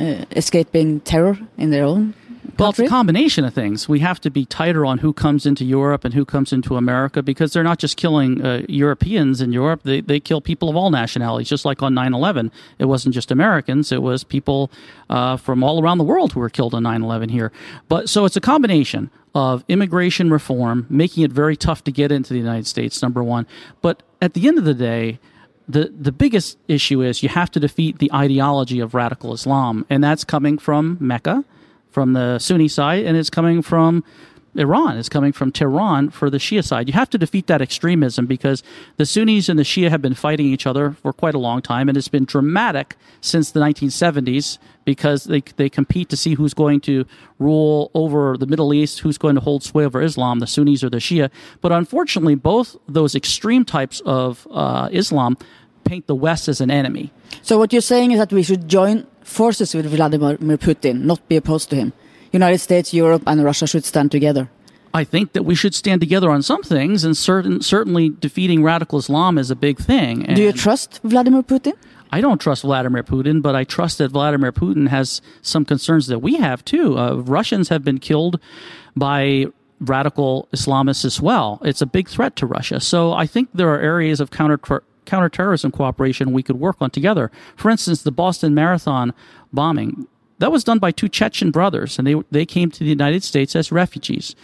uh, 0.00 0.24
escaping 0.30 1.00
terror 1.00 1.38
in 1.58 1.70
their 1.70 1.84
own 1.84 2.14
well, 2.58 2.70
it's 2.70 2.78
a 2.78 2.88
combination 2.88 3.44
of 3.44 3.54
things. 3.54 3.88
We 3.88 4.00
have 4.00 4.20
to 4.20 4.30
be 4.30 4.44
tighter 4.44 4.84
on 4.84 4.98
who 4.98 5.12
comes 5.12 5.46
into 5.46 5.64
Europe 5.64 6.04
and 6.04 6.14
who 6.14 6.24
comes 6.24 6.52
into 6.52 6.76
America 6.76 7.22
because 7.22 7.52
they're 7.52 7.62
not 7.64 7.78
just 7.78 7.96
killing 7.96 8.44
uh, 8.44 8.62
Europeans 8.68 9.40
in 9.40 9.52
Europe. 9.52 9.82
They, 9.84 10.00
they 10.00 10.20
kill 10.20 10.40
people 10.40 10.68
of 10.68 10.76
all 10.76 10.90
nationalities, 10.90 11.48
just 11.48 11.64
like 11.64 11.82
on 11.82 11.94
9 11.94 12.14
11. 12.14 12.52
It 12.78 12.86
wasn't 12.86 13.14
just 13.14 13.30
Americans, 13.30 13.92
it 13.92 14.02
was 14.02 14.24
people 14.24 14.70
uh, 15.08 15.36
from 15.36 15.62
all 15.62 15.82
around 15.82 15.98
the 15.98 16.04
world 16.04 16.32
who 16.32 16.40
were 16.40 16.50
killed 16.50 16.74
on 16.74 16.82
9 16.82 17.02
11 17.02 17.28
here. 17.28 17.52
But 17.88 18.08
so 18.08 18.24
it's 18.24 18.36
a 18.36 18.40
combination 18.40 19.10
of 19.34 19.64
immigration 19.68 20.30
reform, 20.30 20.86
making 20.90 21.22
it 21.22 21.32
very 21.32 21.56
tough 21.56 21.84
to 21.84 21.92
get 21.92 22.10
into 22.10 22.32
the 22.32 22.38
United 22.38 22.66
States, 22.66 23.00
number 23.02 23.22
one. 23.22 23.46
But 23.80 24.02
at 24.20 24.34
the 24.34 24.48
end 24.48 24.58
of 24.58 24.64
the 24.64 24.74
day, 24.74 25.18
the, 25.68 25.92
the 25.96 26.10
biggest 26.10 26.58
issue 26.66 27.00
is 27.00 27.22
you 27.22 27.28
have 27.28 27.50
to 27.52 27.60
defeat 27.60 27.98
the 27.98 28.12
ideology 28.12 28.80
of 28.80 28.92
radical 28.94 29.32
Islam, 29.32 29.86
and 29.88 30.02
that's 30.02 30.24
coming 30.24 30.58
from 30.58 30.96
Mecca 31.00 31.44
from 31.90 32.12
the 32.12 32.38
Sunni 32.38 32.68
side, 32.68 33.04
and 33.04 33.16
it's 33.16 33.30
coming 33.30 33.62
from 33.62 34.04
Iran. 34.56 34.98
It's 34.98 35.08
coming 35.08 35.32
from 35.32 35.52
Tehran 35.52 36.10
for 36.10 36.28
the 36.28 36.38
Shia 36.38 36.64
side. 36.64 36.88
You 36.88 36.94
have 36.94 37.10
to 37.10 37.18
defeat 37.18 37.46
that 37.46 37.62
extremism 37.62 38.26
because 38.26 38.62
the 38.96 39.06
Sunnis 39.06 39.48
and 39.48 39.58
the 39.58 39.62
Shia 39.62 39.90
have 39.90 40.02
been 40.02 40.14
fighting 40.14 40.46
each 40.46 40.66
other 40.66 40.92
for 40.92 41.12
quite 41.12 41.34
a 41.34 41.38
long 41.38 41.62
time, 41.62 41.88
and 41.88 41.96
it's 41.96 42.08
been 42.08 42.24
dramatic 42.24 42.96
since 43.20 43.52
the 43.52 43.60
1970s 43.60 44.58
because 44.84 45.24
they 45.24 45.40
they 45.56 45.68
compete 45.68 46.08
to 46.08 46.16
see 46.16 46.34
who's 46.34 46.54
going 46.54 46.80
to 46.80 47.04
rule 47.38 47.90
over 47.94 48.36
the 48.36 48.46
Middle 48.46 48.74
East, 48.74 49.00
who's 49.00 49.18
going 49.18 49.36
to 49.36 49.40
hold 49.40 49.62
sway 49.62 49.84
over 49.84 50.02
Islam, 50.02 50.40
the 50.40 50.46
Sunnis 50.46 50.82
or 50.82 50.90
the 50.90 50.98
Shia. 50.98 51.30
But 51.60 51.70
unfortunately, 51.70 52.34
both 52.34 52.76
those 52.88 53.14
extreme 53.14 53.64
types 53.64 54.00
of 54.04 54.48
uh, 54.50 54.88
Islam 54.90 55.36
paint 55.84 56.06
the 56.06 56.14
West 56.14 56.48
as 56.48 56.60
an 56.60 56.70
enemy. 56.70 57.12
So 57.42 57.58
what 57.58 57.72
you're 57.72 57.82
saying 57.82 58.12
is 58.12 58.18
that 58.18 58.32
we 58.32 58.42
should 58.42 58.68
join 58.68 59.06
forces 59.30 59.74
with 59.74 59.86
Vladimir 59.86 60.36
Putin, 60.58 61.02
not 61.02 61.26
be 61.28 61.36
opposed 61.36 61.70
to 61.70 61.76
him. 61.76 61.92
United 62.32 62.58
States, 62.58 62.92
Europe, 62.92 63.22
and 63.26 63.42
Russia 63.42 63.66
should 63.66 63.84
stand 63.84 64.10
together? 64.10 64.48
I 64.92 65.04
think 65.04 65.32
that 65.34 65.44
we 65.44 65.54
should 65.54 65.74
stand 65.74 66.00
together 66.00 66.30
on 66.30 66.42
some 66.42 66.62
things, 66.62 67.04
and 67.04 67.16
certain 67.16 67.62
certainly 67.62 68.08
defeating 68.08 68.62
radical 68.62 68.98
Islam 68.98 69.38
is 69.38 69.50
a 69.50 69.56
big 69.56 69.78
thing. 69.78 70.24
Do 70.34 70.42
you 70.42 70.52
trust 70.52 71.00
Vladimir 71.04 71.42
Putin? 71.42 71.74
I 72.12 72.20
don't 72.20 72.40
trust 72.40 72.62
Vladimir 72.62 73.04
Putin, 73.04 73.40
but 73.40 73.54
I 73.54 73.62
trust 73.62 73.98
that 73.98 74.10
Vladimir 74.10 74.50
Putin 74.50 74.88
has 74.88 75.22
some 75.42 75.64
concerns 75.64 76.08
that 76.08 76.18
we 76.18 76.36
have 76.36 76.64
too. 76.64 76.98
Uh, 76.98 77.14
Russians 77.14 77.68
have 77.68 77.84
been 77.84 77.98
killed 77.98 78.40
by 78.96 79.46
radical 79.80 80.48
Islamists 80.52 81.04
as 81.04 81.20
well. 81.20 81.60
It's 81.64 81.80
a 81.80 81.86
big 81.86 82.08
threat 82.08 82.34
to 82.36 82.46
Russia. 82.46 82.80
So 82.80 83.12
I 83.12 83.26
think 83.26 83.48
there 83.54 83.72
are 83.72 83.80
areas 83.80 84.20
of 84.20 84.30
counter 84.30 84.58
counterterrorism 85.04 85.72
cooperation 85.72 86.32
we 86.32 86.42
could 86.42 86.58
work 86.58 86.76
on 86.80 86.90
together. 86.90 87.30
For 87.56 87.70
instance, 87.70 88.02
the 88.02 88.12
Boston 88.12 88.54
Marathon 88.54 89.12
bombing. 89.52 90.06
That 90.38 90.52
was 90.52 90.64
done 90.64 90.78
by 90.78 90.90
two 90.90 91.08
Chechen 91.08 91.50
brothers, 91.50 91.98
and 91.98 92.06
they 92.06 92.14
they 92.30 92.46
came 92.46 92.70
to 92.70 92.80
the 92.80 92.90
United 92.90 93.22
States 93.22 93.54
as 93.54 93.70
refugees. 93.70 94.34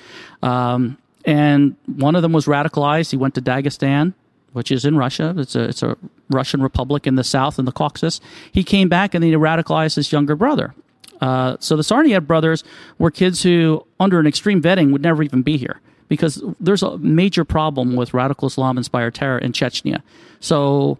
Um, 0.42 0.98
and 1.24 1.76
one 1.86 2.14
of 2.14 2.22
them 2.22 2.32
was 2.32 2.46
radicalized. 2.46 3.10
He 3.10 3.16
went 3.16 3.34
to 3.34 3.42
Dagestan, 3.42 4.14
which 4.52 4.70
is 4.70 4.84
in 4.84 4.96
Russia. 4.96 5.34
It's 5.38 5.56
a 5.56 5.64
it's 5.64 5.82
a 5.82 5.96
Russian 6.30 6.62
republic 6.62 7.06
in 7.06 7.14
the 7.14 7.24
south 7.24 7.58
in 7.58 7.64
the 7.64 7.72
Caucasus. 7.72 8.20
He 8.52 8.62
came 8.62 8.88
back 8.88 9.14
and 9.14 9.24
he 9.24 9.32
radicalized 9.32 9.96
his 9.96 10.12
younger 10.12 10.36
brother. 10.36 10.74
Uh, 11.20 11.56
so 11.60 11.76
the 11.76 11.82
Tsarnaev 11.82 12.26
brothers 12.26 12.62
were 12.98 13.10
kids 13.10 13.42
who, 13.42 13.86
under 13.98 14.20
an 14.20 14.26
extreme 14.26 14.60
vetting, 14.60 14.92
would 14.92 15.00
never 15.00 15.22
even 15.22 15.40
be 15.40 15.56
here 15.56 15.80
because 16.08 16.42
there's 16.60 16.82
a 16.82 16.98
major 16.98 17.44
problem 17.44 17.96
with 17.96 18.14
radical 18.14 18.48
Islam 18.48 18.78
inspired 18.78 19.14
terror 19.14 19.38
in 19.38 19.52
Chechnya. 19.52 20.02
So 20.40 20.98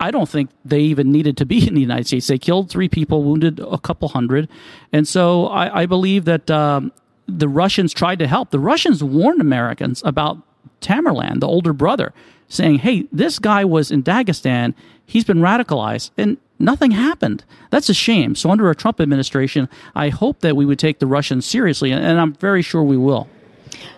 I 0.00 0.10
don't 0.10 0.28
think 0.28 0.50
they 0.64 0.80
even 0.80 1.12
needed 1.12 1.36
to 1.38 1.46
be 1.46 1.66
in 1.68 1.74
the 1.74 1.80
United 1.80 2.06
States. 2.06 2.26
They 2.26 2.38
killed 2.38 2.70
three 2.70 2.88
people, 2.88 3.22
wounded 3.22 3.60
a 3.60 3.78
couple 3.78 4.08
hundred. 4.08 4.48
And 4.92 5.06
so 5.06 5.46
I, 5.46 5.82
I 5.82 5.86
believe 5.86 6.24
that 6.24 6.50
um, 6.50 6.92
the 7.26 7.48
Russians 7.48 7.92
tried 7.92 8.18
to 8.18 8.26
help. 8.26 8.50
The 8.50 8.58
Russians 8.58 9.02
warned 9.02 9.40
Americans 9.40 10.02
about 10.04 10.38
Tamerlan, 10.80 11.40
the 11.40 11.48
older 11.48 11.72
brother, 11.72 12.12
saying, 12.48 12.80
hey, 12.80 13.08
this 13.10 13.38
guy 13.38 13.64
was 13.64 13.90
in 13.90 14.02
Dagestan. 14.02 14.74
He's 15.04 15.24
been 15.24 15.38
radicalized. 15.38 16.10
And 16.16 16.38
nothing 16.58 16.92
happened. 16.92 17.44
That's 17.70 17.88
a 17.88 17.94
shame. 17.94 18.34
So, 18.34 18.50
under 18.50 18.70
a 18.70 18.74
Trump 18.74 19.00
administration, 19.00 19.68
I 19.94 20.08
hope 20.08 20.40
that 20.40 20.56
we 20.56 20.64
would 20.64 20.78
take 20.78 20.98
the 20.98 21.06
Russians 21.06 21.46
seriously, 21.46 21.92
and 21.92 22.20
I'm 22.20 22.34
very 22.34 22.62
sure 22.62 22.82
we 22.82 22.96
will. 22.96 23.28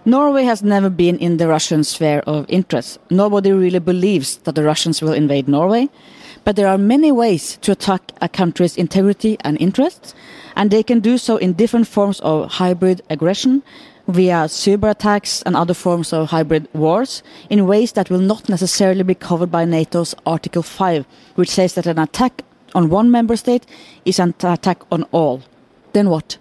Norway 0.05 0.45
has 0.45 0.63
never 0.63 0.91
been 0.91 1.19
in 1.19 1.37
the 1.37 1.49
Russian 1.49 1.85
sphere 1.85 2.23
of 2.27 2.47
interest. 2.49 2.99
Nobody 3.11 3.53
really 3.53 3.79
believes 3.79 4.39
that 4.39 4.55
the 4.55 4.65
Russians 4.65 5.03
will 5.03 5.13
invade 5.13 5.49
Norway. 5.49 5.89
But 6.45 6.57
there 6.57 6.69
are 6.69 6.79
many 6.79 7.13
ways 7.13 7.59
to 7.63 7.73
attack 7.73 8.13
a 8.23 8.29
country's 8.29 8.77
integrity 8.77 9.37
and 9.41 9.61
interests, 9.61 10.15
and 10.57 10.71
they 10.71 10.83
can 10.83 11.01
do 11.01 11.19
so 11.19 11.37
in 11.37 11.53
different 11.53 11.87
forms 11.87 12.21
of 12.21 12.53
hybrid 12.53 13.03
aggression, 13.11 13.63
via 14.07 14.49
cyber 14.49 14.91
attacks 14.91 15.43
and 15.43 15.55
other 15.55 15.75
forms 15.75 16.13
of 16.13 16.31
hybrid 16.31 16.67
wars, 16.73 17.23
in 17.51 17.67
ways 17.67 17.93
that 17.93 18.09
will 18.09 18.21
not 18.21 18.49
necessarily 18.49 19.03
be 19.03 19.15
covered 19.15 19.51
by 19.51 19.67
NATO's 19.67 20.15
Article 20.25 20.63
5, 20.63 21.05
which 21.35 21.51
says 21.51 21.75
that 21.75 21.87
an 21.87 21.99
attack 21.99 22.43
on 22.75 22.89
one 22.89 23.11
member 23.11 23.37
state 23.37 23.67
is 24.07 24.19
an 24.19 24.35
attack 24.43 24.83
on 24.91 25.03
all. 25.13 25.43
Then 25.93 26.09
what? 26.09 26.39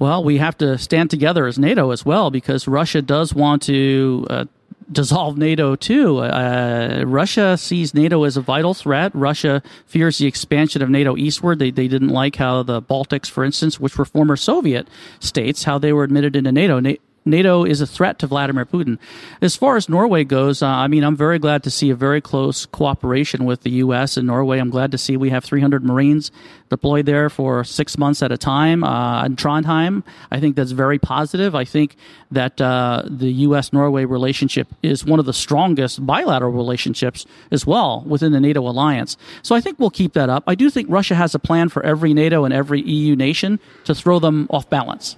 Well, 0.00 0.24
we 0.24 0.38
have 0.38 0.56
to 0.58 0.78
stand 0.78 1.10
together 1.10 1.46
as 1.46 1.58
NATO 1.58 1.90
as 1.90 2.06
well 2.06 2.30
because 2.30 2.66
Russia 2.66 3.02
does 3.02 3.34
want 3.34 3.60
to 3.64 4.26
uh, 4.30 4.44
dissolve 4.90 5.36
NATO 5.36 5.76
too. 5.76 6.18
Uh, 6.20 7.04
Russia 7.06 7.58
sees 7.58 7.92
NATO 7.92 8.24
as 8.24 8.38
a 8.38 8.40
vital 8.40 8.72
threat. 8.72 9.14
Russia 9.14 9.62
fears 9.84 10.16
the 10.16 10.26
expansion 10.26 10.80
of 10.80 10.88
NATO 10.88 11.18
eastward. 11.18 11.58
They, 11.58 11.70
they 11.70 11.86
didn't 11.86 12.08
like 12.08 12.36
how 12.36 12.62
the 12.62 12.80
Baltics, 12.80 13.28
for 13.30 13.44
instance, 13.44 13.78
which 13.78 13.98
were 13.98 14.06
former 14.06 14.36
Soviet 14.36 14.88
states, 15.20 15.64
how 15.64 15.78
they 15.78 15.92
were 15.92 16.02
admitted 16.02 16.34
into 16.34 16.50
NATO. 16.50 16.80
Na- 16.80 16.94
NATO 17.24 17.64
is 17.64 17.80
a 17.80 17.86
threat 17.86 18.18
to 18.20 18.26
Vladimir 18.26 18.64
Putin. 18.64 18.98
As 19.42 19.54
far 19.54 19.76
as 19.76 19.88
Norway 19.88 20.24
goes, 20.24 20.62
uh, 20.62 20.66
I 20.66 20.88
mean, 20.88 21.04
I'm 21.04 21.16
very 21.16 21.38
glad 21.38 21.62
to 21.64 21.70
see 21.70 21.90
a 21.90 21.94
very 21.94 22.20
close 22.20 22.64
cooperation 22.66 23.44
with 23.44 23.62
the 23.62 23.70
U.S. 23.70 24.16
and 24.16 24.26
Norway. 24.26 24.58
I'm 24.58 24.70
glad 24.70 24.90
to 24.92 24.98
see 24.98 25.16
we 25.16 25.30
have 25.30 25.44
300 25.44 25.84
Marines 25.84 26.32
deployed 26.70 27.04
there 27.04 27.28
for 27.28 27.62
six 27.62 27.98
months 27.98 28.22
at 28.22 28.32
a 28.32 28.38
time 28.38 28.82
uh, 28.84 29.24
in 29.26 29.36
Trondheim. 29.36 30.02
I 30.30 30.40
think 30.40 30.56
that's 30.56 30.70
very 30.70 30.98
positive. 30.98 31.54
I 31.54 31.64
think 31.64 31.96
that 32.30 32.60
uh, 32.60 33.02
the 33.06 33.30
U.S. 33.30 33.72
Norway 33.72 34.06
relationship 34.06 34.68
is 34.82 35.04
one 35.04 35.18
of 35.18 35.26
the 35.26 35.34
strongest 35.34 36.04
bilateral 36.06 36.52
relationships 36.52 37.26
as 37.50 37.66
well 37.66 38.02
within 38.06 38.32
the 38.32 38.40
NATO 38.40 38.60
alliance. 38.60 39.16
So 39.42 39.54
I 39.54 39.60
think 39.60 39.78
we'll 39.78 39.90
keep 39.90 40.14
that 40.14 40.30
up. 40.30 40.44
I 40.46 40.54
do 40.54 40.70
think 40.70 40.88
Russia 40.88 41.16
has 41.16 41.34
a 41.34 41.38
plan 41.38 41.68
for 41.68 41.84
every 41.84 42.14
NATO 42.14 42.44
and 42.44 42.54
every 42.54 42.80
EU 42.80 43.14
nation 43.14 43.60
to 43.84 43.94
throw 43.94 44.18
them 44.18 44.46
off 44.50 44.70
balance. 44.70 45.16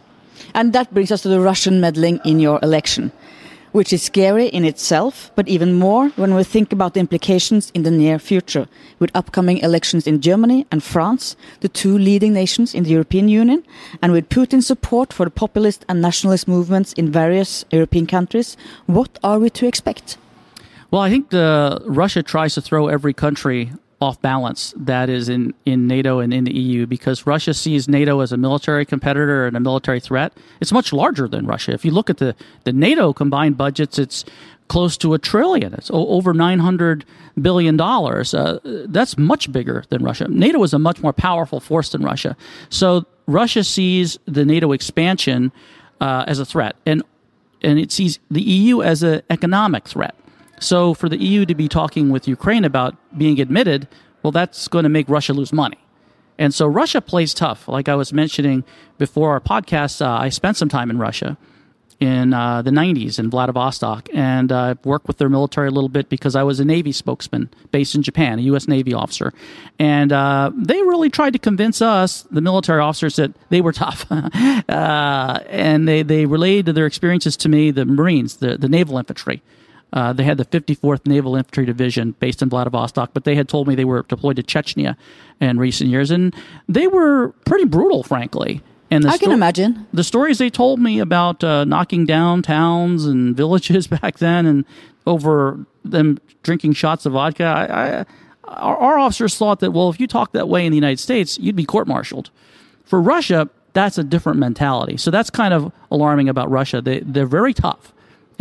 And 0.55 0.73
that 0.73 0.93
brings 0.93 1.11
us 1.11 1.23
to 1.23 1.29
the 1.29 1.41
Russian 1.41 1.81
meddling 1.81 2.21
in 2.25 2.41
your 2.41 2.59
election, 2.63 3.13
which 3.73 3.93
is 3.93 4.03
scary 4.03 4.47
in 4.47 4.65
itself, 4.65 5.31
but 5.35 5.49
even 5.49 5.75
more 5.75 6.09
when 6.17 6.35
we 6.35 6.45
think 6.45 6.73
about 6.73 6.95
the 6.95 7.01
implications 7.01 7.71
in 7.75 7.85
the 7.85 7.91
near 7.91 8.19
future, 8.19 8.67
with 8.99 9.11
upcoming 9.15 9.59
elections 9.59 10.07
in 10.07 10.21
Germany 10.21 10.67
and 10.71 10.83
France, 10.83 11.37
the 11.61 11.69
two 11.69 11.97
leading 11.97 12.33
nations 12.33 12.75
in 12.75 12.85
the 12.85 12.91
European 12.91 13.29
Union, 13.29 13.65
and 14.03 14.13
with 14.13 14.29
Putin's 14.29 14.67
support 14.67 15.13
for 15.13 15.25
the 15.25 15.31
populist 15.31 15.85
and 15.89 16.03
nationalist 16.03 16.47
movements 16.47 16.93
in 16.95 17.11
various 17.11 17.65
European 17.71 18.07
countries. 18.07 18.57
What 18.87 19.19
are 19.23 19.39
we 19.39 19.51
to 19.51 19.67
expect? 19.67 20.19
Well, 20.91 21.01
I 21.01 21.09
think 21.09 21.31
the 21.31 21.81
Russia 21.87 22.23
tries 22.23 22.55
to 22.55 22.61
throw 22.61 22.89
every 22.89 23.15
country 23.15 23.73
off 24.03 24.21
balance 24.21 24.75
that 24.77 25.09
is 25.09 25.29
in, 25.29 25.55
in 25.65 25.87
NATO 25.87 26.19
and 26.19 26.35
in 26.35 26.45
the 26.45 26.53
EU 26.53 26.87
because 26.87 27.25
Russia 27.25 27.55
sees 27.55 27.89
NATO 27.89 28.21
as 28.21 28.33
a 28.33 28.37
military 28.37 28.85
competitor 28.85 29.47
and 29.47 29.57
a 29.57 29.61
military 29.61 30.01
threat. 30.01 30.37
It's 30.61 30.73
much 30.73 30.93
larger 30.93 31.29
than 31.29 31.47
Russia. 31.47 31.73
If 31.73 31.85
you 31.85 31.93
look 31.93 32.11
at 32.11 32.19
the, 32.19 32.35
the 32.65 32.73
NATO 32.73 33.13
combined 33.13 33.57
budgets, 33.57 33.99
it's 34.01 34.25
close 34.67 34.97
to 34.99 35.15
a 35.15 35.19
trillion. 35.19 35.73
It's 35.75 35.91
over 35.93 36.35
$900 36.35 37.05
billion. 37.41 37.81
Uh, 37.81 38.59
that's 38.89 39.17
much 39.17 39.53
bigger 39.53 39.85
than 39.91 40.03
Russia. 40.03 40.27
NATO 40.29 40.63
is 40.65 40.75
a 40.75 40.79
much 40.79 41.01
more 41.01 41.13
powerful 41.13 41.61
force 41.61 41.91
than 41.91 42.03
Russia. 42.03 42.37
So 42.71 43.07
Russia 43.27 43.63
sees 43.63 44.19
the 44.27 44.45
NATO 44.45 44.73
expansion 44.73 45.53
uh, 46.01 46.25
as 46.27 46.41
a 46.41 46.45
threat, 46.45 46.75
and, 46.87 47.03
and 47.63 47.79
it 47.79 47.93
sees 47.93 48.19
the 48.31 48.43
EU 48.43 48.83
as 48.83 49.05
an 49.05 49.23
economic 49.31 49.87
threat. 49.87 50.17
So 50.63 50.95
for 50.95 51.09
the 51.09 51.21
EU 51.21 51.45
to 51.47 51.55
be 51.55 51.69
talking 51.69 52.11
with 52.11 52.29
Ukraine 52.29 52.65
about 52.65 52.97
being 53.17 53.41
admitted, 53.41 53.89
well, 54.23 54.31
that's 54.31 54.69
going 54.69 54.85
to 54.85 54.89
make 54.89 55.09
Russia 55.09 55.33
lose 55.33 55.53
money. 55.53 55.79
And 56.39 56.55
so 56.55 56.67
Russia 56.67 57.01
plays 57.01 57.35
tough. 57.35 57.69
Like 57.69 57.89
I 57.89 57.95
was 57.95 58.13
mentioning 58.13 58.65
before 58.99 59.31
our 59.33 59.41
podcast, 59.41 60.05
uh, 60.05 60.11
I 60.11 60.29
spent 60.29 60.57
some 60.57 60.69
time 60.69 60.91
in 60.91 60.99
Russia 60.99 61.37
in 62.01 62.35
uh, 62.35 62.63
the 62.63 62.71
90s 62.71 63.19
in 63.19 63.31
Vladivostok 63.31 64.09
and 64.13 64.51
uh, 64.51 64.75
worked 64.83 65.07
with 65.07 65.19
their 65.19 65.29
military 65.29 65.69
a 65.69 65.71
little 65.71 65.89
bit 65.89 66.09
because 66.09 66.35
I 66.35 66.43
was 66.43 66.59
a 66.59 66.65
Navy 66.65 66.91
spokesman 66.91 67.49
based 67.71 67.95
in 67.95 68.03
Japan, 68.03 68.41
a 68.41 68.43
U.S. 68.43 68.67
Navy 68.67 68.93
officer. 68.93 69.33
And 69.79 70.13
uh, 70.13 70.51
they 70.55 70.83
really 70.83 71.11
tried 71.11 71.33
to 71.35 71.39
convince 71.39 71.81
us, 71.81 72.23
the 72.23 72.41
military 72.41 72.81
officers, 72.81 73.17
that 73.17 73.33
they 73.51 73.61
were 73.61 73.73
tough. 73.73 74.07
Uh, 74.69 75.41
and 75.49 75.87
they, 75.87 76.03
they 76.03 76.25
relayed 76.25 76.67
their 76.67 76.87
experiences 76.87 77.37
to 77.37 77.49
me, 77.49 77.71
the 77.71 77.85
Marines, 77.85 78.37
the, 78.37 78.57
the 78.57 78.69
naval 78.69 78.97
infantry. 78.97 79.43
Uh, 79.93 80.13
they 80.13 80.25
had 80.25 80.39
the 80.39 80.45
54th 80.45 81.07
Naval 81.07 81.37
Infantry 81.37 81.67
Division 81.67 82.15
based 82.19 82.43
in 82.43 82.49
Vladivostok, 82.49 83.13
but 83.13 83.25
they 83.25 83.35
had 83.35 83.49
told 83.49 83.69
me 83.69 83.75
they 83.75 83.85
were 83.85 84.03
deployed 84.03 84.37
to 84.37 84.43
Chechnya 84.43 84.97
in 85.41 85.59
recent 85.59 85.91
years, 85.91 86.11
and 86.11 86.35
they 86.69 86.87
were 86.87 87.29
pretty 87.45 87.67
brutal, 87.67 88.03
frankly. 88.03 88.63
And 88.91 89.07
I 89.07 89.17
sto- 89.17 89.27
can 89.27 89.33
imagine 89.33 89.87
the 89.93 90.05
stories 90.05 90.39
they 90.39 90.51
told 90.51 90.79
me 90.79 90.99
about 90.99 91.45
uh, 91.45 91.65
knocking 91.65 92.07
down 92.07 92.43
towns 92.43 93.05
and 93.05 93.37
villages 93.43 93.87
back 93.87 94.19
then, 94.19 94.47
and 94.47 94.65
over 95.07 95.65
them 95.85 96.19
drinking 96.43 96.73
shots 96.73 97.05
of 97.05 97.13
vodka. 97.13 97.45
I, 97.45 97.65
I, 97.65 98.05
our, 98.45 98.77
our 98.77 98.99
officers 98.99 99.37
thought 99.37 99.61
that 99.61 99.73
well, 99.73 99.91
if 99.91 100.01
you 100.01 100.07
talk 100.07 100.33
that 100.33 100.49
way 100.49 100.65
in 100.65 100.73
the 100.73 100.77
United 100.77 101.01
States, 101.01 101.39
you'd 101.39 101.57
be 101.57 101.65
court-martialed. 101.65 102.31
For 102.85 103.01
Russia, 103.01 103.49
that's 103.73 103.99
a 103.99 104.05
different 104.05 104.39
mentality. 104.39 104.97
So 104.97 105.11
that's 105.11 105.31
kind 105.31 105.55
of 105.55 105.73
alarming 105.91 106.29
about 106.29 106.51
Russia. 106.51 106.81
They 106.81 107.01
they're 107.01 107.27
very 107.27 107.55
tough 107.55 107.93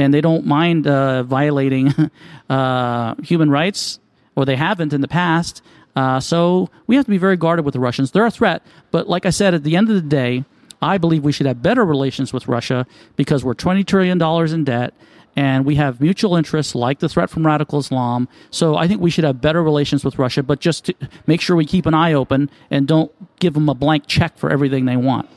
and 0.01 0.13
they 0.13 0.21
don't 0.21 0.45
mind 0.45 0.87
uh, 0.87 1.23
violating 1.23 1.93
uh, 2.49 3.15
human 3.23 3.49
rights, 3.49 3.99
or 4.35 4.45
they 4.45 4.55
haven't 4.55 4.93
in 4.93 5.01
the 5.01 5.07
past. 5.07 5.61
Uh, 5.95 6.19
so 6.19 6.69
we 6.87 6.95
have 6.95 7.05
to 7.05 7.11
be 7.11 7.17
very 7.17 7.37
guarded 7.37 7.65
with 7.65 7.73
the 7.73 7.79
Russians. 7.79 8.11
They're 8.11 8.25
a 8.25 8.31
threat, 8.31 8.65
but 8.91 9.07
like 9.07 9.25
I 9.25 9.29
said, 9.29 9.53
at 9.53 9.63
the 9.63 9.75
end 9.75 9.89
of 9.89 9.95
the 9.95 10.01
day, 10.01 10.45
I 10.81 10.97
believe 10.97 11.23
we 11.23 11.31
should 11.31 11.45
have 11.45 11.61
better 11.61 11.85
relations 11.85 12.33
with 12.33 12.47
Russia 12.47 12.87
because 13.15 13.43
we're 13.43 13.53
$20 13.53 13.85
trillion 13.85 14.19
in 14.53 14.63
debt 14.63 14.93
and 15.35 15.65
we 15.65 15.75
have 15.75 16.01
mutual 16.01 16.35
interests 16.35 16.75
like 16.75 16.99
the 16.99 17.07
threat 17.07 17.29
from 17.29 17.45
radical 17.45 17.79
Islam. 17.79 18.27
So 18.49 18.75
I 18.75 18.87
think 18.87 18.99
we 18.99 19.09
should 19.09 19.23
have 19.23 19.39
better 19.39 19.63
relations 19.63 20.03
with 20.03 20.17
Russia, 20.17 20.43
but 20.43 20.59
just 20.59 20.91
make 21.27 21.39
sure 21.39 21.55
we 21.55 21.65
keep 21.65 21.85
an 21.85 21.93
eye 21.93 22.13
open 22.13 22.49
and 22.69 22.87
don't 22.87 23.11
give 23.39 23.53
them 23.53 23.69
a 23.69 23.75
blank 23.75 24.07
check 24.07 24.37
for 24.37 24.49
everything 24.49 24.85
they 24.85 24.97
want. 24.97 25.29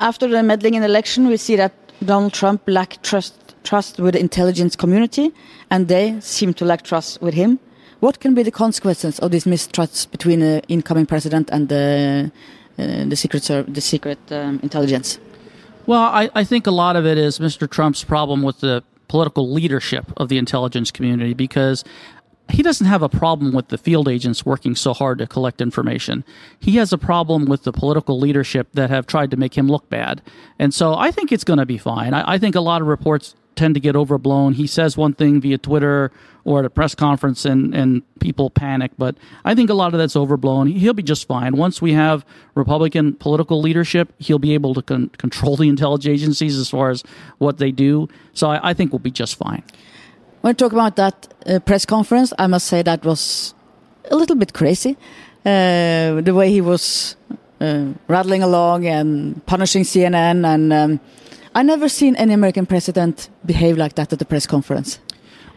After 0.00 0.28
the 0.28 0.42
meddling 0.42 0.74
in 0.74 0.82
election, 0.82 1.26
we 1.26 1.36
see 1.36 1.56
that 1.56 1.72
Donald 2.04 2.32
Trump 2.32 2.62
lacked 2.66 3.02
trust 3.02 3.34
trust 3.64 3.98
with 3.98 4.14
the 4.14 4.20
intelligence 4.20 4.76
community, 4.76 5.32
and 5.70 5.88
they 5.88 6.20
seem 6.20 6.52
to 6.54 6.64
lack 6.64 6.82
trust 6.82 7.20
with 7.22 7.34
him. 7.34 7.58
What 8.00 8.20
can 8.20 8.34
be 8.34 8.42
the 8.42 8.50
consequences 8.50 9.18
of 9.20 9.30
this 9.30 9.46
mistrust 9.46 10.10
between 10.10 10.40
the 10.40 10.62
incoming 10.68 11.06
president 11.06 11.48
and 11.50 11.68
the 11.68 12.30
uh, 12.78 13.04
the 13.08 13.16
secret 13.16 13.42
the 13.44 13.80
secret 13.80 14.18
um, 14.30 14.60
intelligence? 14.62 15.18
Well, 15.86 16.02
I, 16.02 16.30
I 16.34 16.44
think 16.44 16.66
a 16.66 16.70
lot 16.70 16.96
of 16.96 17.04
it 17.06 17.18
is 17.18 17.38
Mr. 17.38 17.68
Trump's 17.68 18.04
problem 18.04 18.42
with 18.42 18.60
the 18.60 18.82
political 19.08 19.52
leadership 19.52 20.12
of 20.16 20.28
the 20.28 20.38
intelligence 20.38 20.90
community 20.90 21.34
because 21.34 21.84
he 22.50 22.62
doesn't 22.62 22.86
have 22.86 23.02
a 23.02 23.08
problem 23.08 23.52
with 23.52 23.68
the 23.68 23.78
field 23.78 24.08
agents 24.08 24.44
working 24.44 24.76
so 24.76 24.92
hard 24.92 25.18
to 25.18 25.26
collect 25.26 25.60
information. 25.60 26.24
He 26.60 26.76
has 26.76 26.92
a 26.92 26.98
problem 26.98 27.46
with 27.46 27.64
the 27.64 27.72
political 27.72 28.18
leadership 28.18 28.68
that 28.74 28.90
have 28.90 29.06
tried 29.06 29.30
to 29.30 29.36
make 29.36 29.56
him 29.56 29.68
look 29.68 29.88
bad. 29.88 30.22
And 30.58 30.72
so 30.74 30.94
I 30.94 31.10
think 31.10 31.32
it's 31.32 31.44
going 31.44 31.58
to 31.58 31.66
be 31.66 31.78
fine. 31.78 32.12
I, 32.12 32.34
I 32.34 32.38
think 32.38 32.54
a 32.54 32.60
lot 32.60 32.82
of 32.82 32.86
reports 32.86 33.34
tend 33.56 33.74
to 33.74 33.80
get 33.80 33.96
overblown. 33.96 34.54
He 34.54 34.66
says 34.66 34.96
one 34.96 35.14
thing 35.14 35.40
via 35.40 35.58
Twitter 35.58 36.10
or 36.44 36.58
at 36.58 36.64
a 36.64 36.70
press 36.70 36.94
conference 36.94 37.44
and, 37.44 37.74
and 37.74 38.02
people 38.18 38.50
panic, 38.50 38.92
but 38.98 39.16
I 39.44 39.54
think 39.54 39.70
a 39.70 39.74
lot 39.74 39.94
of 39.94 39.98
that's 39.98 40.16
overblown. 40.16 40.66
He'll 40.66 40.92
be 40.92 41.02
just 41.02 41.26
fine. 41.26 41.56
Once 41.56 41.80
we 41.80 41.92
have 41.92 42.26
Republican 42.54 43.14
political 43.14 43.60
leadership, 43.60 44.12
he'll 44.18 44.38
be 44.38 44.54
able 44.54 44.74
to 44.74 44.82
con- 44.82 45.08
control 45.16 45.56
the 45.56 45.68
intelligence 45.68 46.12
agencies 46.12 46.58
as 46.58 46.68
far 46.68 46.90
as 46.90 47.02
what 47.38 47.58
they 47.58 47.70
do. 47.70 48.08
So 48.32 48.50
I, 48.50 48.70
I 48.70 48.74
think 48.74 48.92
we'll 48.92 48.98
be 48.98 49.10
just 49.10 49.36
fine. 49.36 49.62
When 50.44 50.50
we 50.50 50.56
talk 50.56 50.72
about 50.72 50.96
that 50.96 51.26
uh, 51.46 51.58
press 51.60 51.86
conference, 51.86 52.34
I 52.38 52.48
must 52.48 52.66
say 52.66 52.82
that 52.82 53.02
was 53.02 53.54
a 54.10 54.14
little 54.14 54.36
bit 54.36 54.52
crazy. 54.52 54.94
Uh, 55.42 56.20
the 56.20 56.34
way 56.34 56.50
he 56.50 56.60
was 56.60 57.16
uh, 57.62 57.86
rattling 58.08 58.42
along 58.42 58.84
and 58.86 59.40
punishing 59.46 59.84
CNN, 59.84 60.44
and 60.44 60.70
um, 60.70 61.00
I 61.54 61.62
never 61.62 61.88
seen 61.88 62.14
any 62.16 62.34
American 62.34 62.66
president 62.66 63.30
behave 63.46 63.78
like 63.78 63.94
that 63.94 64.12
at 64.12 64.18
the 64.18 64.26
press 64.26 64.46
conference. 64.46 64.98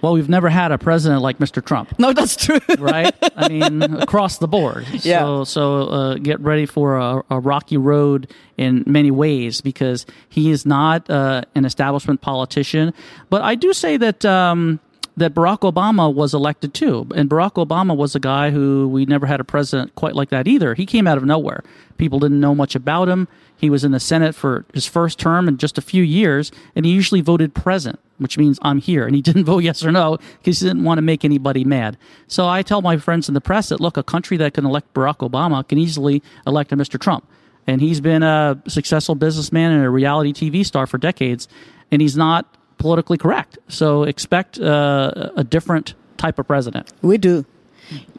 Well, 0.02 0.14
we've 0.14 0.30
never 0.30 0.50
had 0.50 0.72
a 0.72 0.78
president 0.78 1.22
like 1.22 1.40
Mr. 1.40 1.64
Trump. 1.64 1.98
No, 2.00 2.14
that's 2.14 2.36
true. 2.36 2.60
right? 2.78 3.14
I 3.36 3.50
mean, 3.50 3.82
across 3.82 4.38
the 4.38 4.48
board. 4.48 4.86
Yeah. 5.04 5.22
So, 5.22 5.44
so 5.44 5.82
uh, 5.82 6.14
get 6.16 6.40
ready 6.40 6.66
for 6.66 6.98
a, 6.98 7.24
a, 7.30 7.40
rocky 7.40 7.78
road 7.78 8.32
in 8.58 8.84
many 8.86 9.12
ways 9.12 9.62
because 9.62 10.06
he 10.30 10.52
is 10.52 10.66
not 10.66 11.10
uh, 11.10 11.44
an 11.56 11.66
establishment 11.66 12.22
politician. 12.22 12.94
But 13.30 13.42
I 13.42 13.56
do 13.56 13.74
say 13.74 13.98
that. 13.98 14.24
Um, 14.26 14.80
that 15.18 15.34
Barack 15.34 15.62
Obama 15.62 16.14
was 16.14 16.36
elected 16.36 16.76
too. 16.76 17.08
And 17.16 17.28
Barack 17.28 17.54
Obama 17.54 17.98
was 17.98 18.16
a 18.16 18.20
guy 18.20 18.52
who 18.52 18.88
we 18.88 19.06
never 19.08 19.26
had 19.26 19.40
a 19.40 19.44
president 19.44 19.96
quite 19.96 20.16
like 20.16 20.30
that 20.30 20.48
either. 20.48 20.76
He 20.76 20.86
came 20.86 21.08
out 21.08 21.18
of 21.18 21.26
nowhere. 21.26 21.64
People 21.98 22.20
didn't 22.20 22.40
know 22.40 22.54
much 22.54 22.76
about 22.76 23.10
him. 23.10 23.28
He 23.58 23.72
was 23.72 23.84
in 23.84 23.92
the 23.92 24.00
Senate 24.00 24.36
for 24.36 24.66
his 24.74 24.86
first 24.86 25.18
term 25.18 25.48
in 25.48 25.58
just 25.58 25.80
a 25.80 25.82
few 25.82 26.04
years, 26.04 26.52
and 26.76 26.86
he 26.86 26.92
usually 26.92 27.22
voted 27.22 27.56
present, 27.56 28.00
which 28.18 28.38
means 28.38 28.60
I'm 28.62 28.80
here. 28.80 29.06
And 29.06 29.16
he 29.16 29.22
didn't 29.28 29.46
vote 29.46 29.60
yes 29.60 29.84
or 29.84 29.92
no 29.92 30.18
because 30.40 30.60
he 30.60 30.68
didn't 30.68 30.84
want 30.84 30.98
to 30.98 31.02
make 31.02 31.24
anybody 31.26 31.64
mad. 31.64 31.98
So 32.28 32.48
I 32.48 32.62
tell 32.62 32.82
my 32.82 32.98
friends 32.98 33.28
in 33.28 33.34
the 33.34 33.42
press 33.42 33.70
that 33.70 33.80
look, 33.80 33.98
a 33.98 34.04
country 34.04 34.38
that 34.38 34.54
can 34.54 34.66
elect 34.66 34.94
Barack 34.94 35.18
Obama 35.18 35.68
can 35.68 35.78
easily 35.78 36.22
elect 36.46 36.72
a 36.72 36.78
Mr. 36.78 37.00
Trump. 37.00 37.28
And 37.66 37.82
he's 37.82 38.00
been 38.00 38.24
a 38.24 38.62
successful 38.68 39.16
businessman 39.16 39.72
and 39.72 39.84
a 39.84 39.90
reality 39.90 40.32
TV 40.32 40.66
star 40.66 40.88
for 40.88 40.98
decades, 40.98 41.50
and 41.92 42.02
he's 42.02 42.16
not 42.16 42.56
politically 42.78 43.18
correct. 43.18 43.58
So 43.68 44.04
expect 44.04 44.58
uh, 44.58 45.32
a 45.36 45.44
different 45.44 45.94
type 46.16 46.40
of 46.40 46.48
president. 46.48 46.94
We 47.02 47.18
do. 47.18 47.46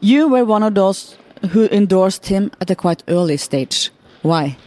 You 0.01 0.27
were 0.27 0.45
one 0.45 0.61
of 0.61 0.75
those 0.75 1.17
who 1.51 1.65
endorsed 1.67 2.27
him 2.27 2.51
at 2.61 2.69
a 2.69 2.75
quite 2.75 3.03
early 3.07 3.37
stage. 3.37 3.91
Why? 4.21 4.57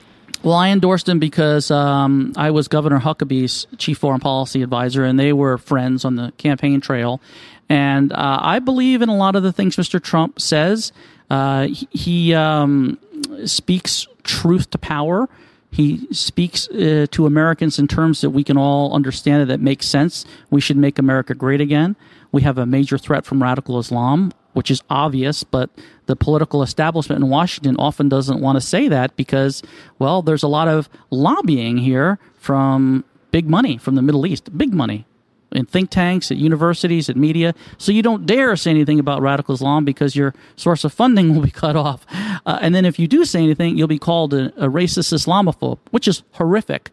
Well, 0.42 0.56
I 0.56 0.70
endorsed 0.70 1.08
him 1.08 1.20
because 1.20 1.70
um, 1.70 2.32
I 2.36 2.50
was 2.50 2.66
Governor 2.66 2.98
Huckabee's 2.98 3.68
chief 3.78 3.98
foreign 3.98 4.18
policy 4.18 4.62
advisor, 4.62 5.04
and 5.04 5.18
they 5.18 5.32
were 5.32 5.56
friends 5.56 6.04
on 6.04 6.16
the 6.16 6.32
campaign 6.36 6.80
trail. 6.80 7.20
And 7.68 8.12
uh, 8.12 8.38
I 8.42 8.58
believe 8.58 9.02
in 9.02 9.08
a 9.08 9.16
lot 9.16 9.36
of 9.36 9.44
the 9.44 9.52
things 9.52 9.76
Mr. 9.76 10.02
Trump 10.02 10.40
says. 10.40 10.92
Uh, 11.30 11.68
he, 11.68 11.88
he 11.92 12.34
um, 12.34 12.98
speaks 13.44 14.08
truth 14.24 14.68
to 14.70 14.78
power. 14.78 15.28
He 15.70 16.06
speaks 16.12 16.68
uh, 16.68 17.06
to 17.12 17.26
Americans 17.26 17.78
in 17.78 17.86
terms 17.86 18.20
that 18.20 18.30
we 18.30 18.42
can 18.42 18.58
all 18.58 18.94
understand 18.94 19.42
it, 19.42 19.46
that 19.46 19.60
makes 19.60 19.86
sense. 19.86 20.24
We 20.50 20.60
should 20.60 20.76
make 20.76 20.98
America 20.98 21.34
great 21.34 21.60
again. 21.60 21.94
We 22.32 22.42
have 22.42 22.58
a 22.58 22.66
major 22.66 22.98
threat 22.98 23.24
from 23.24 23.42
radical 23.42 23.78
Islam, 23.78 24.32
which 24.52 24.70
is 24.70 24.82
obvious, 24.90 25.44
but 25.44 25.70
the 26.06 26.16
political 26.16 26.62
establishment 26.62 27.22
in 27.22 27.30
Washington 27.30 27.76
often 27.78 28.08
doesn't 28.08 28.40
want 28.40 28.56
to 28.56 28.60
say 28.60 28.88
that 28.88 29.16
because, 29.16 29.62
well, 29.98 30.22
there's 30.22 30.42
a 30.42 30.48
lot 30.48 30.68
of 30.68 30.88
lobbying 31.10 31.78
here 31.78 32.18
from 32.38 33.04
big 33.30 33.48
money 33.48 33.78
from 33.78 33.94
the 33.94 34.02
Middle 34.02 34.26
East, 34.26 34.56
big 34.56 34.72
money 34.72 35.06
in 35.52 35.66
think 35.66 35.90
tanks, 35.90 36.30
at 36.30 36.36
universities, 36.36 37.08
at 37.08 37.16
media. 37.16 37.54
So 37.78 37.92
you 37.92 38.02
don't 38.02 38.26
dare 38.26 38.56
say 38.56 38.70
anything 38.70 38.98
about 38.98 39.22
radical 39.22 39.54
Islam 39.54 39.84
because 39.84 40.16
your 40.16 40.34
source 40.56 40.84
of 40.84 40.92
funding 40.92 41.34
will 41.34 41.42
be 41.42 41.50
cut 41.50 41.76
off. 41.76 42.06
Uh, 42.46 42.58
and 42.60 42.74
then 42.74 42.84
if 42.84 42.98
you 42.98 43.06
do 43.06 43.24
say 43.24 43.42
anything, 43.42 43.76
you'll 43.76 43.88
be 43.88 43.98
called 43.98 44.34
a, 44.34 44.46
a 44.56 44.68
racist 44.68 45.12
Islamophobe, 45.12 45.78
which 45.90 46.08
is 46.08 46.22
horrific. 46.32 46.90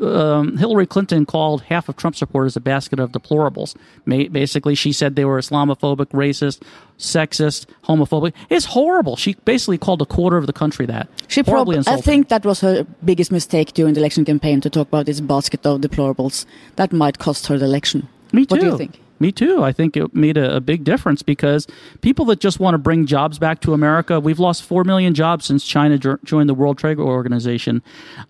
Um, 0.00 0.56
Hillary 0.56 0.86
Clinton 0.86 1.26
called 1.26 1.62
half 1.62 1.88
of 1.88 1.96
Trump 1.96 2.16
supporters 2.16 2.56
a 2.56 2.60
basket 2.60 2.98
of 2.98 3.12
deplorables. 3.12 3.76
Basically, 4.06 4.74
she 4.74 4.92
said 4.92 5.14
they 5.14 5.24
were 5.24 5.38
Islamophobic, 5.38 6.06
racist, 6.06 6.62
sexist, 6.98 7.66
homophobic. 7.84 8.32
It's 8.48 8.66
horrible. 8.66 9.16
She 9.16 9.34
basically 9.44 9.78
called 9.78 10.00
a 10.00 10.06
quarter 10.06 10.36
of 10.36 10.46
the 10.46 10.52
country 10.52 10.86
that. 10.86 11.08
She 11.28 11.42
probably. 11.42 11.78
I 11.86 12.00
think 12.00 12.28
that 12.28 12.44
was 12.44 12.60
her 12.60 12.86
biggest 13.04 13.30
mistake 13.30 13.74
during 13.74 13.94
the 13.94 14.00
election 14.00 14.24
campaign 14.24 14.60
to 14.62 14.70
talk 14.70 14.88
about 14.88 15.06
this 15.06 15.20
basket 15.20 15.66
of 15.66 15.80
deplorables. 15.80 16.46
That 16.76 16.92
might 16.92 17.18
cost 17.18 17.46
her 17.48 17.58
the 17.58 17.66
election. 17.66 18.08
Me 18.32 18.46
too. 18.46 18.54
What 18.54 18.60
do 18.60 18.66
you 18.66 18.78
think? 18.78 19.00
Me 19.20 19.30
too. 19.30 19.62
I 19.62 19.72
think 19.72 19.96
it 19.96 20.14
made 20.14 20.36
a, 20.36 20.56
a, 20.56 20.60
big 20.60 20.82
difference 20.82 21.22
because 21.22 21.68
people 22.00 22.24
that 22.26 22.40
just 22.40 22.58
want 22.58 22.74
to 22.74 22.78
bring 22.78 23.06
jobs 23.06 23.38
back 23.38 23.60
to 23.60 23.72
America, 23.72 24.18
we've 24.18 24.40
lost 24.40 24.64
4 24.64 24.82
million 24.84 25.14
jobs 25.14 25.44
since 25.44 25.64
China 25.64 25.98
joined 26.24 26.48
the 26.48 26.54
World 26.54 26.78
Trade 26.78 26.98
Organization 26.98 27.82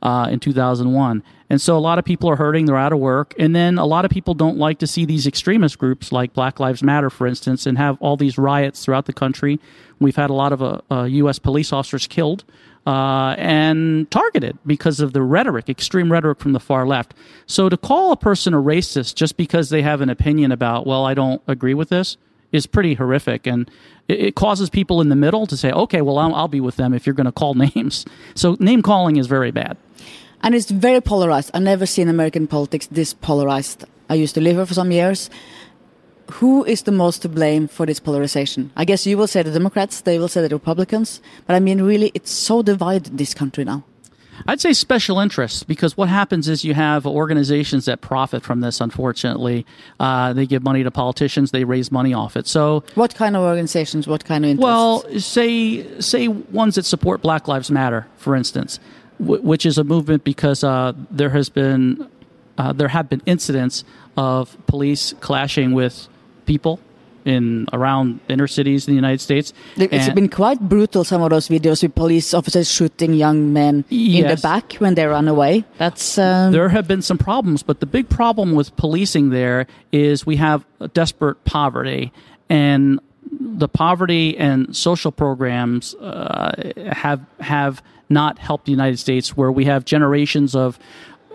uh, 0.02 0.28
in 0.30 0.40
2001. 0.40 1.22
And 1.54 1.62
so 1.62 1.76
a 1.76 1.78
lot 1.78 2.00
of 2.00 2.04
people 2.04 2.28
are 2.28 2.34
hurting, 2.34 2.66
they're 2.66 2.76
out 2.76 2.92
of 2.92 2.98
work. 2.98 3.32
And 3.38 3.54
then 3.54 3.78
a 3.78 3.86
lot 3.86 4.04
of 4.04 4.10
people 4.10 4.34
don't 4.34 4.58
like 4.58 4.80
to 4.80 4.88
see 4.88 5.04
these 5.04 5.24
extremist 5.24 5.78
groups 5.78 6.10
like 6.10 6.32
Black 6.32 6.58
Lives 6.58 6.82
Matter, 6.82 7.10
for 7.10 7.28
instance, 7.28 7.64
and 7.64 7.78
have 7.78 7.96
all 8.00 8.16
these 8.16 8.36
riots 8.36 8.84
throughout 8.84 9.06
the 9.06 9.12
country. 9.12 9.60
We've 10.00 10.16
had 10.16 10.30
a 10.30 10.32
lot 10.32 10.52
of 10.52 10.60
uh, 10.60 10.80
uh, 10.90 11.04
U.S. 11.04 11.38
police 11.38 11.72
officers 11.72 12.08
killed 12.08 12.42
uh, 12.88 13.36
and 13.38 14.10
targeted 14.10 14.58
because 14.66 14.98
of 14.98 15.12
the 15.12 15.22
rhetoric, 15.22 15.68
extreme 15.68 16.10
rhetoric 16.10 16.40
from 16.40 16.54
the 16.54 16.58
far 16.58 16.88
left. 16.88 17.14
So 17.46 17.68
to 17.68 17.76
call 17.76 18.10
a 18.10 18.16
person 18.16 18.52
a 18.52 18.60
racist 18.60 19.14
just 19.14 19.36
because 19.36 19.68
they 19.68 19.82
have 19.82 20.00
an 20.00 20.10
opinion 20.10 20.50
about, 20.50 20.88
well, 20.88 21.04
I 21.04 21.14
don't 21.14 21.40
agree 21.46 21.74
with 21.74 21.88
this, 21.88 22.16
is 22.50 22.66
pretty 22.66 22.94
horrific. 22.94 23.46
And 23.46 23.70
it, 24.08 24.18
it 24.18 24.34
causes 24.34 24.70
people 24.70 25.00
in 25.00 25.08
the 25.08 25.14
middle 25.14 25.46
to 25.46 25.56
say, 25.56 25.70
okay, 25.70 26.00
well, 26.00 26.18
I'll, 26.18 26.34
I'll 26.34 26.48
be 26.48 26.60
with 26.60 26.74
them 26.74 26.92
if 26.92 27.06
you're 27.06 27.14
going 27.14 27.26
to 27.26 27.32
call 27.32 27.54
names. 27.76 28.04
So 28.34 28.56
name 28.58 28.82
calling 28.82 29.18
is 29.18 29.28
very 29.28 29.52
bad. 29.52 29.76
And 30.44 30.54
it's 30.54 30.70
very 30.70 31.00
polarized. 31.00 31.50
I've 31.54 31.62
never 31.62 31.86
seen 31.86 32.08
American 32.08 32.46
politics 32.46 32.86
this 32.86 33.14
polarized. 33.14 33.84
I 34.08 34.14
used 34.14 34.34
to 34.34 34.40
live 34.40 34.56
here 34.56 34.66
for 34.66 34.74
some 34.74 34.92
years 34.92 35.30
who 36.32 36.64
is 36.64 36.82
the 36.82 36.92
most 36.92 37.22
to 37.22 37.28
blame 37.28 37.68
for 37.68 37.86
this 37.86 38.00
polarization? 38.00 38.70
I 38.76 38.84
guess 38.84 39.06
you 39.06 39.18
will 39.18 39.26
say 39.26 39.42
the 39.42 39.50
Democrats, 39.50 40.00
they 40.00 40.18
will 40.18 40.28
say 40.28 40.46
the 40.46 40.54
Republicans, 40.54 41.20
but 41.46 41.54
I 41.54 41.60
mean, 41.60 41.82
really, 41.82 42.10
it's 42.14 42.30
so 42.30 42.62
divided 42.62 43.18
this 43.18 43.34
country 43.34 43.64
now. 43.64 43.84
I'd 44.46 44.60
say 44.60 44.72
special 44.72 45.20
interests 45.20 45.62
because 45.62 45.96
what 45.96 46.08
happens 46.08 46.48
is 46.48 46.64
you 46.64 46.74
have 46.74 47.06
organizations 47.06 47.84
that 47.84 48.00
profit 48.00 48.42
from 48.42 48.60
this. 48.60 48.80
Unfortunately, 48.80 49.64
uh, 50.00 50.32
they 50.32 50.44
give 50.44 50.64
money 50.64 50.82
to 50.82 50.90
politicians, 50.90 51.52
they 51.52 51.62
raise 51.64 51.92
money 51.92 52.12
off 52.12 52.36
it. 52.36 52.48
So, 52.48 52.82
what 52.96 53.14
kind 53.14 53.36
of 53.36 53.42
organizations? 53.42 54.08
What 54.08 54.24
kind 54.24 54.44
of 54.44 54.50
interests? 54.50 54.64
Well, 54.64 55.20
say 55.20 56.00
say 56.00 56.26
ones 56.26 56.74
that 56.74 56.84
support 56.84 57.22
Black 57.22 57.46
Lives 57.46 57.70
Matter, 57.70 58.08
for 58.16 58.34
instance, 58.34 58.80
w- 59.18 59.42
which 59.42 59.66
is 59.66 59.78
a 59.78 59.84
movement 59.84 60.24
because 60.24 60.64
uh, 60.64 60.92
there 61.10 61.30
has 61.30 61.48
been 61.48 62.08
uh, 62.58 62.72
there 62.72 62.88
have 62.88 63.08
been 63.08 63.22
incidents 63.26 63.84
of 64.16 64.56
police 64.66 65.14
clashing 65.20 65.72
with 65.72 66.08
people 66.46 66.78
in 67.24 67.66
around 67.72 68.20
inner 68.28 68.46
cities 68.46 68.86
in 68.86 68.92
the 68.92 68.96
United 68.96 69.20
States. 69.20 69.52
It's 69.76 70.06
and 70.06 70.14
been 70.14 70.28
quite 70.28 70.60
brutal. 70.60 71.04
Some 71.04 71.22
of 71.22 71.30
those 71.30 71.48
videos 71.48 71.82
with 71.82 71.94
police 71.94 72.34
officers 72.34 72.70
shooting 72.70 73.14
young 73.14 73.52
men 73.52 73.84
yes. 73.88 74.22
in 74.22 74.36
the 74.36 74.40
back 74.40 74.74
when 74.74 74.94
they 74.94 75.06
run 75.06 75.26
away. 75.26 75.64
That's 75.78 76.18
um, 76.18 76.52
there 76.52 76.68
have 76.68 76.86
been 76.86 77.02
some 77.02 77.18
problems, 77.18 77.62
but 77.62 77.80
the 77.80 77.86
big 77.86 78.08
problem 78.08 78.52
with 78.52 78.76
policing 78.76 79.30
there 79.30 79.66
is 79.90 80.26
we 80.26 80.36
have 80.36 80.66
desperate 80.92 81.42
poverty 81.44 82.12
and 82.48 83.00
the 83.40 83.68
poverty 83.68 84.36
and 84.36 84.76
social 84.76 85.10
programs 85.10 85.94
uh, 85.94 86.72
have 86.92 87.24
have 87.40 87.82
not 88.08 88.38
help 88.38 88.64
the 88.64 88.72
United 88.72 88.98
States, 88.98 89.36
where 89.36 89.52
we 89.52 89.64
have 89.64 89.84
generations 89.84 90.54
of 90.54 90.78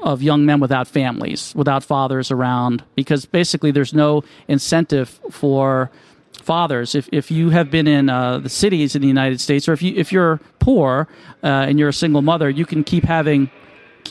of 0.01 0.21
young 0.21 0.45
men 0.45 0.61
without 0.61 0.87
families, 0.87 1.53
without 1.55 1.83
fathers 1.83 2.31
around, 2.31 2.83
because 2.95 3.25
basically 3.25 3.69
there's 3.71 3.93
no 3.93 4.23
incentive 4.47 5.19
for 5.29 5.91
fathers. 6.41 6.95
If, 6.95 7.09
if 7.11 7.29
you 7.29 7.49
have 7.49 7.69
been 7.69 7.87
in 7.87 8.09
uh, 8.09 8.39
the 8.39 8.49
cities 8.49 8.95
in 8.95 9.01
the 9.01 9.07
United 9.07 9.41
States, 9.41 9.67
or 9.67 9.73
if, 9.73 9.81
you, 9.81 9.93
if 9.95 10.11
you're 10.11 10.39
poor 10.59 11.07
uh, 11.43 11.47
and 11.47 11.77
you're 11.77 11.89
a 11.89 11.93
single 11.93 12.21
mother, 12.21 12.49
you 12.49 12.65
can 12.65 12.83
keep 12.83 13.03
having 13.03 13.51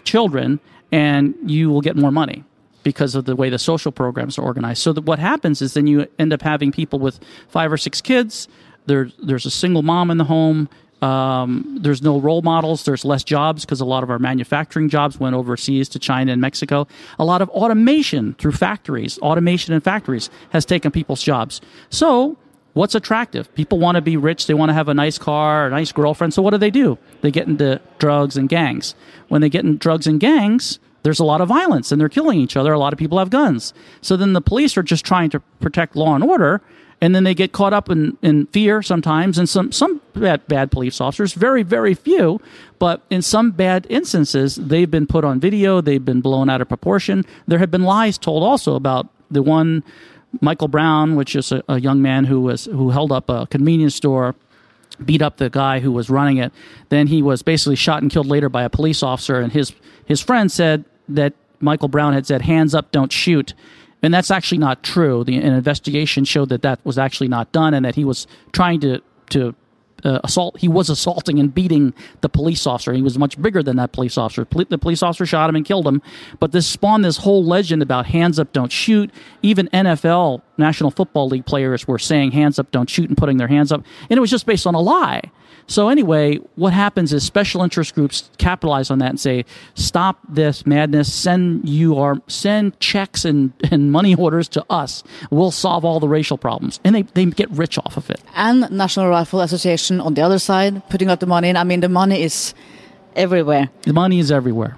children 0.05 0.61
and 0.93 1.35
you 1.47 1.71
will 1.71 1.81
get 1.81 1.97
more 1.97 2.13
money 2.13 2.45
because 2.83 3.15
of 3.15 3.25
the 3.25 3.37
way 3.37 3.51
the 3.51 3.59
social 3.59 3.93
programs 3.93 4.39
are 4.39 4.43
organized. 4.43 4.83
So 4.83 4.95
what 4.95 5.19
happens 5.19 5.61
is 5.61 5.75
then 5.75 5.87
you 5.87 6.07
end 6.19 6.33
up 6.33 6.43
having 6.43 6.73
people 6.73 6.99
with 6.99 7.19
five 7.49 7.73
or 7.73 7.77
six 7.77 8.01
kids. 8.01 8.49
There, 8.87 9.11
there's 9.23 9.45
a 9.45 9.51
single 9.51 9.83
mom 9.83 10.11
in 10.11 10.19
the 10.19 10.25
home 10.25 10.69
Um, 11.03 11.79
there's 11.81 12.03
no 12.03 12.19
role 12.19 12.43
models. 12.43 12.85
There's 12.85 13.05
less 13.05 13.23
jobs 13.23 13.65
because 13.65 13.81
a 13.81 13.85
lot 13.85 14.03
of 14.03 14.11
our 14.11 14.19
manufacturing 14.19 14.89
jobs 14.89 15.21
went 15.21 15.37
overseas 15.37 15.89
to 15.91 15.99
China 15.99 16.33
and 16.33 16.41
Mexico. 16.41 16.87
A 17.19 17.25
lot 17.25 17.41
of 17.41 17.49
automation 17.51 18.35
through 18.35 18.53
factories, 18.53 19.19
automation 19.21 19.75
in 19.75 19.81
factories 19.81 20.29
has 20.51 20.65
taken 20.65 20.91
people's 20.91 21.23
jobs. 21.23 21.61
So 21.91 22.37
what's 22.75 22.95
attractive? 22.95 23.53
People 23.55 23.79
want 23.79 23.97
to 23.97 24.03
be 24.03 24.17
rich. 24.17 24.47
They 24.47 24.55
want 24.55 24.71
to 24.71 24.75
have 24.75 24.89
a 24.89 24.95
nice 24.95 25.19
car, 25.19 25.67
a 25.67 25.71
nice 25.71 25.93
girlfriend. 25.93 26.35
So 26.35 26.43
what 26.43 26.51
do 26.51 26.59
they 26.59 26.71
do? 26.71 26.99
They 27.21 27.31
get 27.31 27.47
into 27.47 27.81
drugs 27.99 28.37
and 28.37 28.49
gangs. 28.49 28.95
When 29.29 29.41
they 29.41 29.49
get 29.49 29.65
in 29.65 29.79
drugs 29.79 30.07
and 30.07 30.19
gangs, 30.19 30.79
there's 31.09 31.21
a 31.21 31.25
lot 31.25 31.41
of 31.41 31.49
violence 31.49 31.91
and 31.91 31.99
they're 31.99 32.11
killing 32.11 32.39
each 32.39 32.55
other. 32.55 32.71
A 32.71 32.79
lot 32.79 32.93
of 32.93 32.99
people 32.99 33.19
have 33.19 33.31
guns. 33.31 33.73
So 34.03 34.15
then 34.15 34.35
the 34.35 34.43
police 34.43 34.77
are 34.77 34.83
just 34.83 35.07
trying 35.07 35.31
to 35.31 35.41
protect 35.59 35.97
law 35.97 36.15
and 36.15 36.23
order. 36.23 36.61
And 37.01 37.15
then 37.15 37.25
they 37.25 37.33
get 37.33 37.53
caught 37.53 37.73
up 37.73 37.89
in, 37.89 38.19
in 38.21 38.45
fear 38.49 38.83
sometimes. 38.83 39.39
And 39.39 39.49
some, 39.49 39.73
some 39.73 40.03
bad, 40.13 40.47
bad 40.49 40.71
police 40.71 41.01
officers, 41.01 41.33
very, 41.33 41.63
very 41.63 41.95
few, 41.95 42.43
but 42.79 43.01
in 43.09 43.23
some 43.23 43.53
bad 43.53 43.87
instances, 43.89 44.57
they've 44.57 44.91
been 44.91 45.07
put 45.07 45.25
on 45.25 45.41
video. 45.41 45.81
They've 45.81 46.05
been 46.05 46.21
blown 46.21 46.51
out 46.51 46.61
of 46.61 46.69
proportion. 46.69 47.25
There 47.47 47.59
have 47.59 47.71
been 47.71 47.85
lies 47.85 48.19
told 48.19 48.43
also 48.43 48.75
about 48.75 49.09
the 49.31 49.43
one 49.43 49.83
Michael 50.43 50.69
Brown, 50.69 51.17
which 51.17 51.35
is 51.35 51.53
a, 51.53 51.65
a 51.71 51.81
young 51.81 52.03
man 52.03 52.27
who 52.27 52.43
was 52.43 52.67
who 52.67 52.91
held 52.91 53.13
up 53.13 53.31
a 53.31 53.47
convenience 53.47 53.95
store 53.95 54.35
beat 55.03 55.23
up 55.23 55.39
the 55.39 55.49
guy 55.49 55.81
who 55.81 55.91
was 55.93 56.11
running 56.11 56.37
it. 56.37 56.53
Then 56.91 57.07
he 57.07 57.23
was 57.23 57.43
basically 57.43 57.77
shot 57.77 58.03
and 58.03 58.11
killed 58.11 58.27
later 58.27 58.51
by 58.51 58.63
a 58.63 58.69
police 58.69 59.03
officer. 59.03 59.41
And 59.41 59.53
his 59.53 59.73
his 60.05 60.21
friend 60.21 60.53
said 60.53 60.85
that 61.09 61.35
Michael 61.61 61.89
Brown 61.89 62.13
had 62.13 62.27
said, 62.27 62.43
"Hands 62.43 62.75
up, 62.75 62.93
don't 62.93 63.13
shoot." 63.13 63.55
And 64.03 64.15
that's 64.15 64.31
actually 64.31 64.59
not 64.59 64.83
true. 64.83 65.25
The 65.25 65.37
an 65.37 65.55
investigation 65.55 66.25
showed 66.25 66.51
that 66.51 66.63
that 66.63 66.79
was 66.85 66.99
actually 66.99 67.29
not 67.29 67.51
done, 67.53 67.75
and 67.75 67.85
that 67.85 67.95
he 67.95 68.05
was 68.05 68.27
trying 68.53 68.81
to 68.81 69.01
to 69.31 69.55
uh, 70.05 70.21
assault. 70.25 70.59
He 70.59 70.69
was 70.69 70.89
assaulting 70.91 71.39
and 71.39 71.53
beating 71.53 71.95
the 72.21 72.29
police 72.29 72.67
officer. 72.67 72.93
He 72.93 73.03
was 73.03 73.19
much 73.19 73.41
bigger 73.41 73.63
than 73.63 73.77
that 73.77 73.93
police 73.93 74.17
officer. 74.17 74.47
The 74.69 74.79
police 74.79 75.03
officer 75.03 75.27
shot 75.27 75.49
him 75.51 75.57
and 75.57 75.65
killed 75.65 75.87
him. 75.87 76.03
But 76.39 76.53
this 76.53 76.67
spawned 76.67 77.05
this 77.05 77.19
whole 77.19 77.45
legend 77.45 77.83
about 77.83 78.07
hands 78.07 78.39
up, 78.39 78.53
don't 78.53 78.73
shoot. 78.73 79.11
Even 79.43 79.69
NFL, 79.69 80.43
National 80.57 80.91
Football 80.91 81.29
League 81.29 81.47
players 81.47 81.89
were 81.89 81.99
saying 81.99 82.33
hands 82.33 82.59
up, 82.59 82.71
don't 82.71 82.89
shoot, 82.89 83.09
and 83.09 83.17
putting 83.17 83.39
their 83.39 83.49
hands 83.49 83.73
up. 83.73 83.83
And 84.09 84.17
it 84.17 84.21
was 84.21 84.31
just 84.31 84.47
based 84.47 84.67
on 84.67 84.75
a 84.75 84.81
lie. 84.81 85.23
So 85.69 85.91
anyway, 85.91 86.37
what 86.57 86.73
happens 86.73 87.13
is 87.13 87.23
special 87.25 87.63
interest 87.63 87.95
groups 87.95 88.31
capitalize 88.39 88.91
on 88.91 88.99
that 88.99 89.11
and 89.11 89.21
say, 89.21 89.45
"Stop 89.75 90.19
this 90.29 90.67
madness! 90.67 91.13
Send 91.13 91.69
you 91.69 91.99
our 91.99 92.17
send 92.27 92.81
checks 92.81 93.25
and, 93.25 93.53
and 93.71 93.93
money 93.93 94.15
orders 94.15 94.49
to 94.49 94.65
us. 94.71 95.05
We'll 95.31 95.51
solve 95.51 95.85
all 95.85 96.01
the 96.01 96.09
racial 96.09 96.39
problems." 96.39 96.81
And 96.85 96.95
they, 96.95 97.03
they 97.03 97.27
get 97.27 97.51
rich 97.51 97.79
off 97.79 97.97
of 97.97 98.09
it. 98.11 98.21
And 98.35 98.71
National 98.71 99.09
Rifle 99.09 99.43
Association 99.43 100.01
on 100.01 100.15
the 100.15 100.23
other 100.23 100.39
side, 100.39 100.83
putting 100.89 101.11
out 101.11 101.21
the 101.21 101.27
money. 101.27 101.55
I 101.55 101.65
mean, 101.65 101.81
the 101.81 101.89
money 101.89 102.23
is 102.23 102.55
everywhere. 103.15 103.69
The 103.83 103.93
money 103.93 104.19
is 104.19 104.33
everywhere. 104.33 104.75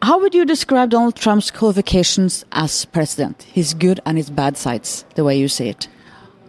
How 0.00 0.18
would 0.18 0.34
you 0.34 0.44
describe 0.44 0.90
Donald 0.90 1.14
Trump's 1.14 1.50
qualifications 1.50 2.44
as 2.50 2.86
president? 2.86 3.44
His 3.44 3.72
good 3.74 4.00
and 4.04 4.16
his 4.16 4.30
bad 4.30 4.56
sides, 4.56 5.04
the 5.14 5.22
way 5.22 5.38
you 5.38 5.46
see 5.46 5.68
it. 5.68 5.88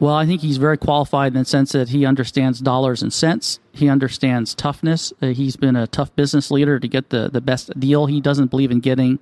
Well, 0.04 0.16
I 0.16 0.26
think 0.26 0.42
he's 0.42 0.58
very 0.58 0.78
qualified 0.78 1.32
in 1.32 1.40
the 1.40 1.46
sense 1.46 1.72
that 1.72 1.88
he 1.88 2.06
understands 2.06 2.60
dollars 2.60 3.02
and 3.02 3.14
cents. 3.14 3.62
He 3.72 3.88
understands 3.88 4.54
toughness. 4.54 5.14
Uh, 5.22 5.28
he's 5.28 5.56
been 5.56 5.78
a 5.78 5.88
tough 5.88 6.14
business 6.18 6.52
leader 6.52 6.78
to 6.78 6.88
get 6.90 7.10
the, 7.10 7.30
the 7.30 7.40
best 7.40 7.80
deal. 7.80 8.08
He 8.08 8.20
doesn't 8.20 8.48
believe 8.48 8.70
in 8.70 8.82
getting 8.82 9.18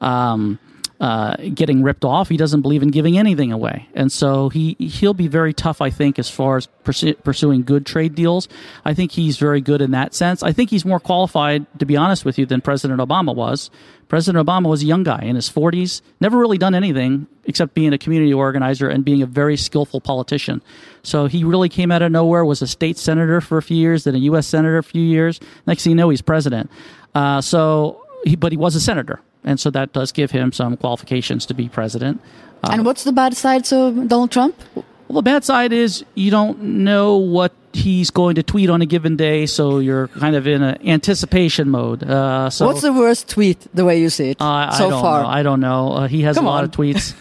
um, 0.00 0.58
uh, 1.00 1.36
getting 1.54 1.82
ripped 1.82 2.04
off. 2.04 2.28
He 2.28 2.36
doesn't 2.36 2.62
believe 2.62 2.82
in 2.82 2.90
giving 2.90 3.16
anything 3.18 3.52
away, 3.52 3.88
and 3.94 4.10
so 4.10 4.48
he 4.48 4.76
he'll 4.78 5.14
be 5.14 5.28
very 5.28 5.52
tough. 5.52 5.80
I 5.80 5.90
think 5.90 6.18
as 6.18 6.28
far 6.30 6.56
as 6.56 6.68
pursu- 6.88 7.22
pursuing 7.22 7.62
good 7.62 7.86
trade 7.86 8.14
deals. 8.14 8.48
I 8.84 8.94
think 8.94 9.12
he's 9.12 9.36
very 9.36 9.60
good 9.60 9.80
in 9.80 9.90
that 9.92 10.14
sense. 10.14 10.42
I 10.42 10.52
think 10.52 10.70
he's 10.70 10.84
more 10.84 11.00
qualified, 11.00 11.66
to 11.78 11.86
be 11.86 11.96
honest 11.96 12.24
with 12.24 12.38
you, 12.38 12.46
than 12.46 12.60
President 12.60 13.00
Obama 13.00 13.34
was. 13.34 13.70
President 14.08 14.44
Obama 14.44 14.68
was 14.68 14.82
a 14.82 14.86
young 14.86 15.02
guy 15.02 15.20
in 15.20 15.36
his 15.36 15.50
40s, 15.50 16.00
never 16.18 16.38
really 16.38 16.56
done 16.56 16.74
anything 16.74 17.26
except 17.44 17.74
being 17.74 17.92
a 17.92 17.98
community 17.98 18.32
organizer 18.32 18.88
and 18.88 19.04
being 19.04 19.20
a 19.20 19.26
very 19.26 19.56
skillful 19.56 20.00
politician. 20.00 20.62
So 21.02 21.26
he 21.26 21.44
really 21.44 21.68
came 21.68 21.90
out 21.90 22.00
of 22.00 22.10
nowhere, 22.10 22.44
was 22.44 22.62
a 22.62 22.66
state 22.66 22.96
senator 22.96 23.40
for 23.42 23.58
a 23.58 23.62
few 23.62 23.76
years, 23.76 24.04
then 24.04 24.14
a 24.14 24.18
U.S. 24.18 24.46
senator 24.46 24.78
a 24.78 24.82
few 24.82 25.02
years. 25.02 25.40
Next 25.66 25.84
thing 25.84 25.90
you 25.90 25.96
know, 25.96 26.08
he's 26.08 26.22
president. 26.22 26.70
Uh, 27.14 27.42
so, 27.42 28.04
he, 28.24 28.34
but 28.34 28.50
he 28.52 28.58
was 28.58 28.74
a 28.74 28.80
senator, 28.80 29.20
and 29.48 29.58
so 29.58 29.70
that 29.70 29.92
does 29.92 30.12
give 30.12 30.30
him 30.30 30.52
some 30.52 30.76
qualifications 30.76 31.46
to 31.46 31.54
be 31.54 31.68
president. 31.68 32.20
Uh, 32.62 32.70
and 32.72 32.84
what's 32.84 33.04
the 33.04 33.12
bad 33.12 33.36
side 33.36 33.72
of 33.72 34.08
Donald 34.08 34.30
Trump? 34.30 34.54
Well, 34.74 35.22
the 35.22 35.22
bad 35.22 35.42
side 35.42 35.72
is 35.72 36.04
you 36.14 36.30
don't 36.30 36.60
know 36.60 37.16
what 37.16 37.52
he's 37.72 38.10
going 38.10 38.34
to 38.34 38.42
tweet 38.42 38.68
on 38.68 38.82
a 38.82 38.86
given 38.86 39.16
day, 39.16 39.46
so 39.46 39.78
you're 39.78 40.08
kind 40.08 40.36
of 40.36 40.46
in 40.46 40.62
an 40.62 40.86
anticipation 40.86 41.70
mode. 41.70 42.02
Uh, 42.02 42.50
so 42.50 42.66
What's 42.66 42.82
the 42.82 42.92
worst 42.92 43.28
tweet, 43.28 43.66
the 43.72 43.86
way 43.86 44.00
you 44.00 44.10
see 44.10 44.30
it, 44.30 44.36
uh, 44.40 44.70
so 44.72 44.86
I 44.86 44.90
don't 44.90 45.00
far? 45.00 45.22
Know. 45.22 45.28
I 45.28 45.42
don't 45.42 45.60
know. 45.60 45.92
Uh, 45.92 46.08
he 46.08 46.22
has 46.22 46.36
Come 46.36 46.46
a 46.46 46.48
lot 46.50 46.58
on. 46.58 46.64
of 46.64 46.70
tweets, 46.72 47.14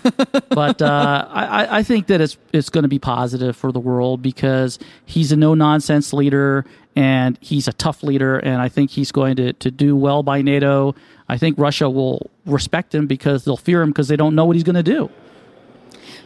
but 0.49 0.81
uh, 0.81 1.27
I, 1.29 1.79
I 1.79 1.83
think 1.83 2.07
that 2.07 2.19
it's 2.19 2.37
it's 2.51 2.69
going 2.69 2.83
to 2.83 2.89
be 2.89 2.99
positive 2.99 3.55
for 3.55 3.71
the 3.71 3.79
world 3.79 4.21
because 4.21 4.79
he's 5.05 5.31
a 5.31 5.37
no 5.37 5.53
nonsense 5.53 6.11
leader 6.11 6.65
and 6.95 7.37
he's 7.41 7.67
a 7.67 7.73
tough 7.73 8.03
leader, 8.03 8.37
and 8.39 8.61
I 8.61 8.69
think 8.69 8.89
he's 8.91 9.11
going 9.11 9.35
to 9.37 9.53
to 9.53 9.71
do 9.71 9.95
well 9.95 10.23
by 10.23 10.41
NATO. 10.41 10.93
I 11.29 11.37
think 11.37 11.57
Russia 11.57 11.89
will 11.89 12.29
respect 12.45 12.95
him 12.95 13.07
because 13.07 13.45
they'll 13.45 13.57
fear 13.57 13.81
him 13.81 13.89
because 13.89 14.07
they 14.07 14.15
don't 14.15 14.35
know 14.35 14.45
what 14.45 14.55
he's 14.55 14.63
going 14.63 14.75
to 14.75 14.83
do. 14.83 15.09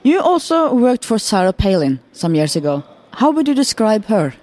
You 0.04 0.20
also 0.20 0.74
worked 0.74 1.06
for 1.06 1.20
Sarah 1.20 1.54
Palin 1.54 2.00
some 2.12 2.36
years 2.36 2.56
ago. 2.56 2.84
How 3.14 3.32
would 3.32 3.48
you 3.48 3.54
describe 3.54 4.06
her? 4.06 4.34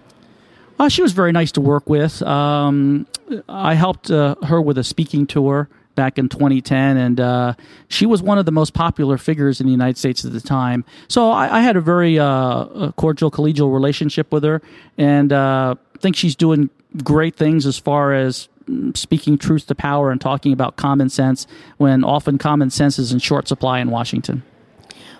Uh, 0.78 0.88
she 0.88 1.02
was 1.02 1.12
very 1.12 1.32
nice 1.32 1.50
to 1.52 1.60
work 1.60 1.88
with. 1.88 2.22
Um, 2.22 3.06
I 3.48 3.74
helped 3.74 4.10
uh, 4.10 4.36
her 4.44 4.60
with 4.60 4.78
a 4.78 4.84
speaking 4.84 5.26
tour 5.26 5.68
back 5.96 6.16
in 6.16 6.28
2010, 6.28 6.96
and 6.96 7.18
uh, 7.18 7.54
she 7.88 8.06
was 8.06 8.22
one 8.22 8.38
of 8.38 8.46
the 8.46 8.52
most 8.52 8.72
popular 8.72 9.18
figures 9.18 9.60
in 9.60 9.66
the 9.66 9.72
United 9.72 9.98
States 9.98 10.24
at 10.24 10.32
the 10.32 10.40
time. 10.40 10.84
So 11.08 11.30
I, 11.30 11.58
I 11.58 11.60
had 11.60 11.76
a 11.76 11.80
very 11.80 12.20
uh, 12.20 12.92
cordial, 12.92 13.32
collegial 13.32 13.72
relationship 13.72 14.32
with 14.32 14.44
her, 14.44 14.62
and 14.96 15.32
uh, 15.32 15.74
think 15.98 16.14
she's 16.14 16.36
doing 16.36 16.70
great 17.02 17.34
things 17.34 17.66
as 17.66 17.78
far 17.78 18.14
as 18.14 18.48
speaking 18.94 19.38
truth 19.38 19.66
to 19.66 19.74
power 19.74 20.10
and 20.10 20.20
talking 20.20 20.52
about 20.52 20.76
common 20.76 21.08
sense 21.08 21.46
when 21.76 22.04
often 22.04 22.38
common 22.38 22.70
sense 22.70 22.98
is 22.98 23.12
in 23.12 23.18
short 23.18 23.48
supply 23.48 23.80
in 23.80 23.90
Washington. 23.90 24.42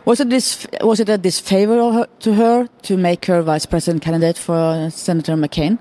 Was 0.05 0.21
it 0.21 0.31
this? 0.31 0.67
Was 0.81 1.01
it 1.01 1.09
a 1.09 1.19
disfavor 1.19 2.07
to 2.21 2.35
her 2.35 2.69
to 2.83 2.97
make 2.97 3.27
her 3.27 3.43
vice 3.43 3.67
president 3.67 4.03
candidate 4.03 4.39
for 4.39 4.89
Senator 4.91 5.35
McCain? 5.35 5.79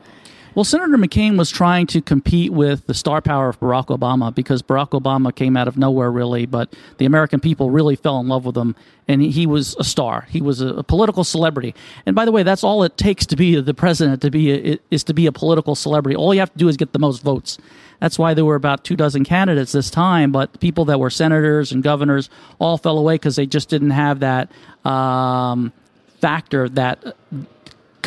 Well, 0.57 0.63
Senator 0.63 0.97
McCain 0.97 1.37
was 1.37 1.51
trying 1.51 1.85
to 1.85 2.01
compete 2.01 2.51
with 2.51 2.87
the 2.87 2.95
star 2.95 3.21
power 3.21 3.47
of 3.47 3.59
Barack 3.59 3.95
Obama 3.95 4.33
because 4.33 4.63
Barack 4.63 4.99
Obama 4.99 5.31
came 5.35 5.55
out 5.55 5.67
of 5.67 5.77
nowhere, 5.77 6.11
really, 6.11 6.47
but 6.47 6.75
the 6.97 7.05
American 7.05 7.39
people 7.39 7.69
really 7.69 7.95
fell 7.95 8.19
in 8.19 8.27
love 8.27 8.43
with 8.43 8.57
him, 8.57 8.75
and 9.07 9.21
he 9.21 9.45
was 9.45 9.75
a 9.75 9.83
star. 9.83 10.25
He 10.31 10.41
was 10.41 10.59
a, 10.59 10.81
political 10.81 11.23
celebrity. 11.23 11.75
And 12.07 12.15
by 12.15 12.25
the 12.25 12.31
way, 12.31 12.41
that's 12.41 12.63
all 12.63 12.81
it 12.81 12.97
takes 12.97 13.27
to 13.27 13.35
be 13.35 13.61
the 13.61 13.75
president 13.75 14.23
to 14.23 14.31
be 14.31 14.71
a, 14.73 14.79
is 14.89 15.03
to 15.03 15.13
be 15.13 15.27
a 15.27 15.31
political 15.31 15.75
celebrity. 15.75 16.15
All 16.15 16.33
you 16.33 16.39
have 16.39 16.53
to 16.53 16.57
do 16.57 16.67
is 16.67 16.75
get 16.75 16.91
the 16.91 16.97
most 16.97 17.21
votes. 17.21 17.59
That's 17.99 18.17
why 18.17 18.33
there 18.33 18.43
were 18.43 18.55
about 18.55 18.83
two 18.83 18.95
dozen 18.95 19.25
candidates 19.25 19.73
this 19.73 19.91
time, 19.91 20.31
but 20.31 20.59
people 20.59 20.85
that 20.85 20.99
were 20.99 21.11
senators 21.11 21.71
and 21.71 21.83
governors 21.83 22.31
all 22.57 22.79
fell 22.79 22.97
away 22.97 23.13
because 23.13 23.35
they 23.35 23.45
just 23.45 23.69
didn't 23.69 23.91
have 23.91 24.21
that 24.21 24.51
um, 24.83 25.71
factor 26.19 26.67
that 26.69 27.15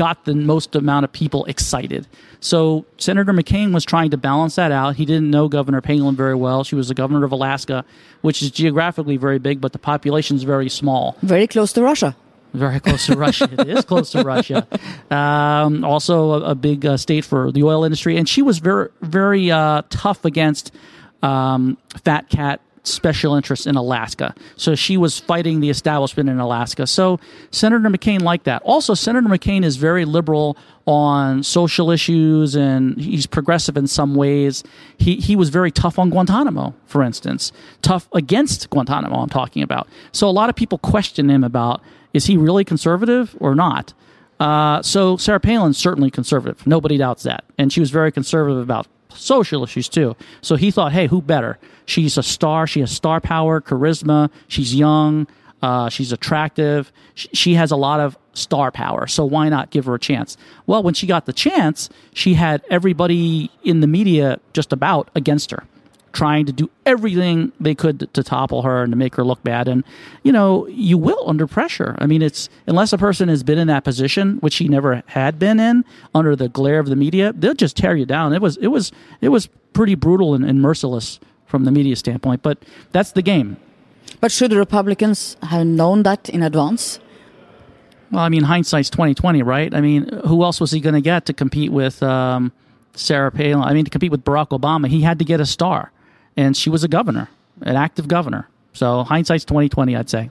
got 0.00 0.24
the 0.24 0.34
most 0.34 0.74
amount 0.74 1.04
of 1.04 1.12
people 1.12 1.44
excited. 1.44 2.08
So 2.40 2.86
Senator 2.96 3.34
McCain 3.34 3.74
was 3.74 3.84
trying 3.84 4.10
to 4.12 4.16
balance 4.16 4.54
that 4.54 4.72
out. 4.72 4.96
He 4.96 5.04
didn't 5.04 5.30
know 5.30 5.46
Governor 5.46 5.82
Palin 5.82 6.16
very 6.16 6.34
well. 6.34 6.64
She 6.64 6.74
was 6.74 6.88
the 6.88 6.94
governor 6.94 7.22
of 7.22 7.32
Alaska, 7.32 7.84
which 8.22 8.40
is 8.40 8.50
geographically 8.50 9.18
very 9.18 9.38
big, 9.38 9.60
but 9.60 9.74
the 9.74 9.78
population 9.78 10.38
is 10.38 10.42
very 10.42 10.70
small. 10.70 11.18
Very 11.20 11.46
close 11.46 11.74
to 11.74 11.82
Russia. 11.82 12.16
Very 12.54 12.80
close 12.80 13.04
to 13.08 13.14
Russia. 13.14 13.46
It 13.52 13.68
is 13.68 13.84
close 13.84 14.10
to 14.12 14.22
Russia. 14.22 14.66
Um, 15.10 15.84
also, 15.84 16.30
a, 16.34 16.50
a 16.52 16.54
big 16.54 16.86
uh, 16.86 16.96
state 16.96 17.24
for 17.24 17.50
the 17.50 17.64
oil 17.64 17.82
industry, 17.82 18.16
and 18.16 18.28
she 18.28 18.42
was 18.42 18.58
very, 18.58 18.90
very 19.02 19.50
uh, 19.50 19.82
tough 19.90 20.24
against 20.24 20.72
um, 21.20 21.76
Fat 22.04 22.28
Cat 22.28 22.60
special 22.82 23.34
interests 23.34 23.66
in 23.66 23.76
Alaska. 23.76 24.34
So 24.56 24.74
she 24.74 24.96
was 24.96 25.18
fighting 25.18 25.60
the 25.60 25.70
establishment 25.70 26.28
in 26.28 26.38
Alaska. 26.38 26.86
So 26.86 27.20
Senator 27.50 27.88
McCain 27.88 28.22
liked 28.22 28.44
that. 28.44 28.62
Also, 28.62 28.94
Senator 28.94 29.28
McCain 29.28 29.64
is 29.64 29.76
very 29.76 30.04
liberal 30.04 30.56
on 30.86 31.42
social 31.42 31.90
issues 31.90 32.56
and 32.56 32.98
he's 33.00 33.26
progressive 33.26 33.76
in 33.76 33.86
some 33.86 34.14
ways. 34.14 34.64
He 34.98 35.16
he 35.16 35.36
was 35.36 35.50
very 35.50 35.70
tough 35.70 35.98
on 35.98 36.10
Guantanamo, 36.10 36.74
for 36.86 37.02
instance. 37.02 37.52
Tough 37.82 38.08
against 38.12 38.70
Guantanamo, 38.70 39.16
I'm 39.16 39.28
talking 39.28 39.62
about. 39.62 39.86
So 40.12 40.28
a 40.28 40.32
lot 40.32 40.48
of 40.48 40.56
people 40.56 40.78
question 40.78 41.30
him 41.30 41.44
about 41.44 41.82
is 42.12 42.26
he 42.26 42.36
really 42.36 42.64
conservative 42.64 43.36
or 43.40 43.54
not? 43.54 43.92
Uh, 44.40 44.80
so 44.82 45.18
Sarah 45.18 45.38
Palin's 45.38 45.76
certainly 45.76 46.10
conservative. 46.10 46.66
Nobody 46.66 46.96
doubts 46.96 47.22
that. 47.24 47.44
And 47.58 47.70
she 47.72 47.78
was 47.78 47.90
very 47.90 48.10
conservative 48.10 48.58
about 48.58 48.88
social 49.14 49.62
issues 49.62 49.88
too. 49.88 50.16
So 50.40 50.56
he 50.56 50.70
thought, 50.70 50.92
hey, 50.92 51.06
who 51.06 51.20
better? 51.20 51.58
She's 51.90 52.16
a 52.16 52.22
star. 52.22 52.68
She 52.68 52.78
has 52.80 52.92
star 52.92 53.20
power, 53.20 53.60
charisma. 53.60 54.30
She's 54.46 54.72
young. 54.76 55.26
Uh, 55.60 55.88
she's 55.88 56.12
attractive. 56.12 56.92
She, 57.14 57.54
has 57.54 57.72
a 57.72 57.76
lot 57.76 57.98
of 57.98 58.16
star 58.32 58.70
power. 58.70 59.08
So 59.08 59.24
why 59.24 59.48
not 59.48 59.70
give 59.70 59.86
her 59.86 59.96
a 59.96 59.98
chance? 59.98 60.36
Well, 60.66 60.84
when 60.84 60.94
she 60.94 61.08
got 61.08 61.26
the 61.26 61.32
chance, 61.32 61.90
she 62.14 62.34
had 62.34 62.62
everybody 62.70 63.50
in 63.64 63.80
the 63.80 63.88
media 63.88 64.38
just 64.52 64.72
about 64.72 65.10
against 65.16 65.50
her, 65.50 65.64
trying 66.12 66.46
to 66.46 66.52
do 66.52 66.70
everything 66.86 67.50
they 67.58 67.74
could 67.74 67.98
to, 67.98 68.06
to 68.06 68.22
topple 68.22 68.62
her 68.62 68.84
and 68.84 68.92
to 68.92 68.96
make 68.96 69.16
her 69.16 69.24
look 69.24 69.42
bad. 69.42 69.66
And, 69.66 69.82
you 70.22 70.30
know, 70.30 70.68
you 70.68 70.96
will 70.96 71.28
under 71.28 71.48
pressure. 71.48 71.96
I 71.98 72.06
mean, 72.06 72.22
it's 72.22 72.48
unless 72.68 72.92
a 72.92 72.98
person 72.98 73.28
has 73.28 73.42
been 73.42 73.58
in 73.58 73.66
that 73.66 73.82
position, 73.82 74.36
which 74.36 74.54
she 74.54 74.68
never 74.68 75.02
had 75.06 75.40
been 75.40 75.58
in, 75.58 75.84
under 76.14 76.36
the 76.36 76.48
glare 76.48 76.78
of 76.78 76.86
the 76.86 76.96
media, 76.96 77.32
they'll 77.32 77.52
just 77.52 77.76
tear 77.76 77.96
you 77.96 78.06
down. 78.06 78.32
It 78.32 78.40
was, 78.40 78.56
it 78.58 78.68
was, 78.68 78.92
it 79.20 79.30
was 79.30 79.48
pretty 79.72 79.96
brutal 79.96 80.34
and, 80.34 80.44
and 80.44 80.62
merciless 80.62 81.18
from 81.50 81.64
the 81.64 81.70
media 81.70 81.96
standpoint, 81.96 82.42
but 82.42 82.56
that's 82.92 83.12
the 83.12 83.22
game. 83.22 83.56
But 84.20 84.32
should 84.32 84.50
the 84.50 84.56
Republicans 84.56 85.36
have 85.42 85.66
known 85.66 86.02
that 86.04 86.28
in 86.28 86.42
advance? 86.42 87.00
Well, 88.10 88.22
I 88.22 88.28
mean, 88.28 88.44
hindsight's 88.44 88.90
twenty 88.90 89.14
twenty, 89.14 89.42
right? 89.42 89.72
I 89.74 89.80
mean, 89.80 90.08
who 90.26 90.42
else 90.42 90.60
was 90.60 90.70
he 90.70 90.80
going 90.80 90.94
to 90.94 91.00
get 91.00 91.26
to 91.26 91.32
compete 91.32 91.70
with 91.70 92.02
um, 92.02 92.52
Sarah 92.94 93.30
Palin? 93.30 93.62
I 93.62 93.72
mean, 93.72 93.84
to 93.84 93.90
compete 93.90 94.10
with 94.10 94.24
Barack 94.24 94.48
Obama, 94.48 94.88
he 94.88 95.02
had 95.02 95.18
to 95.18 95.24
get 95.24 95.40
a 95.40 95.46
star, 95.46 95.92
and 96.36 96.56
she 96.56 96.70
was 96.70 96.82
a 96.82 96.88
governor, 96.88 97.28
an 97.62 97.76
active 97.76 98.08
governor. 98.08 98.48
So 98.72 99.04
hindsight's 99.04 99.44
twenty 99.44 99.68
twenty, 99.68 99.94
I'd 99.94 100.10
say. 100.10 100.30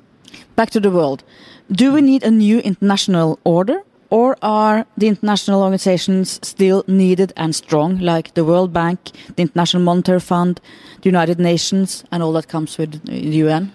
Back 0.56 0.70
to 0.72 0.80
the 0.80 0.92
world. 0.92 1.24
Do 1.72 1.94
we 1.94 2.02
need 2.02 2.24
a 2.24 2.32
new 2.32 2.60
international 2.60 3.40
order, 3.44 3.82
or 4.10 4.38
are 4.42 4.86
the 4.98 5.08
international 5.08 5.62
organizations 5.62 6.40
still 6.42 6.84
needed 6.88 7.34
and 7.36 7.56
strong, 7.56 8.00
like 8.00 8.34
the 8.34 8.44
World 8.44 8.74
Bank, 8.74 9.12
the 9.36 9.44
International 9.44 9.84
Monetary 9.84 10.20
Fund, 10.20 10.60
the 11.02 11.10
United 11.10 11.40
Nations, 11.40 12.04
and 12.12 12.24
all 12.24 12.34
that 12.34 12.48
comes 12.48 12.78
with 12.78 13.06
the 13.06 13.38
UN? 13.38 13.72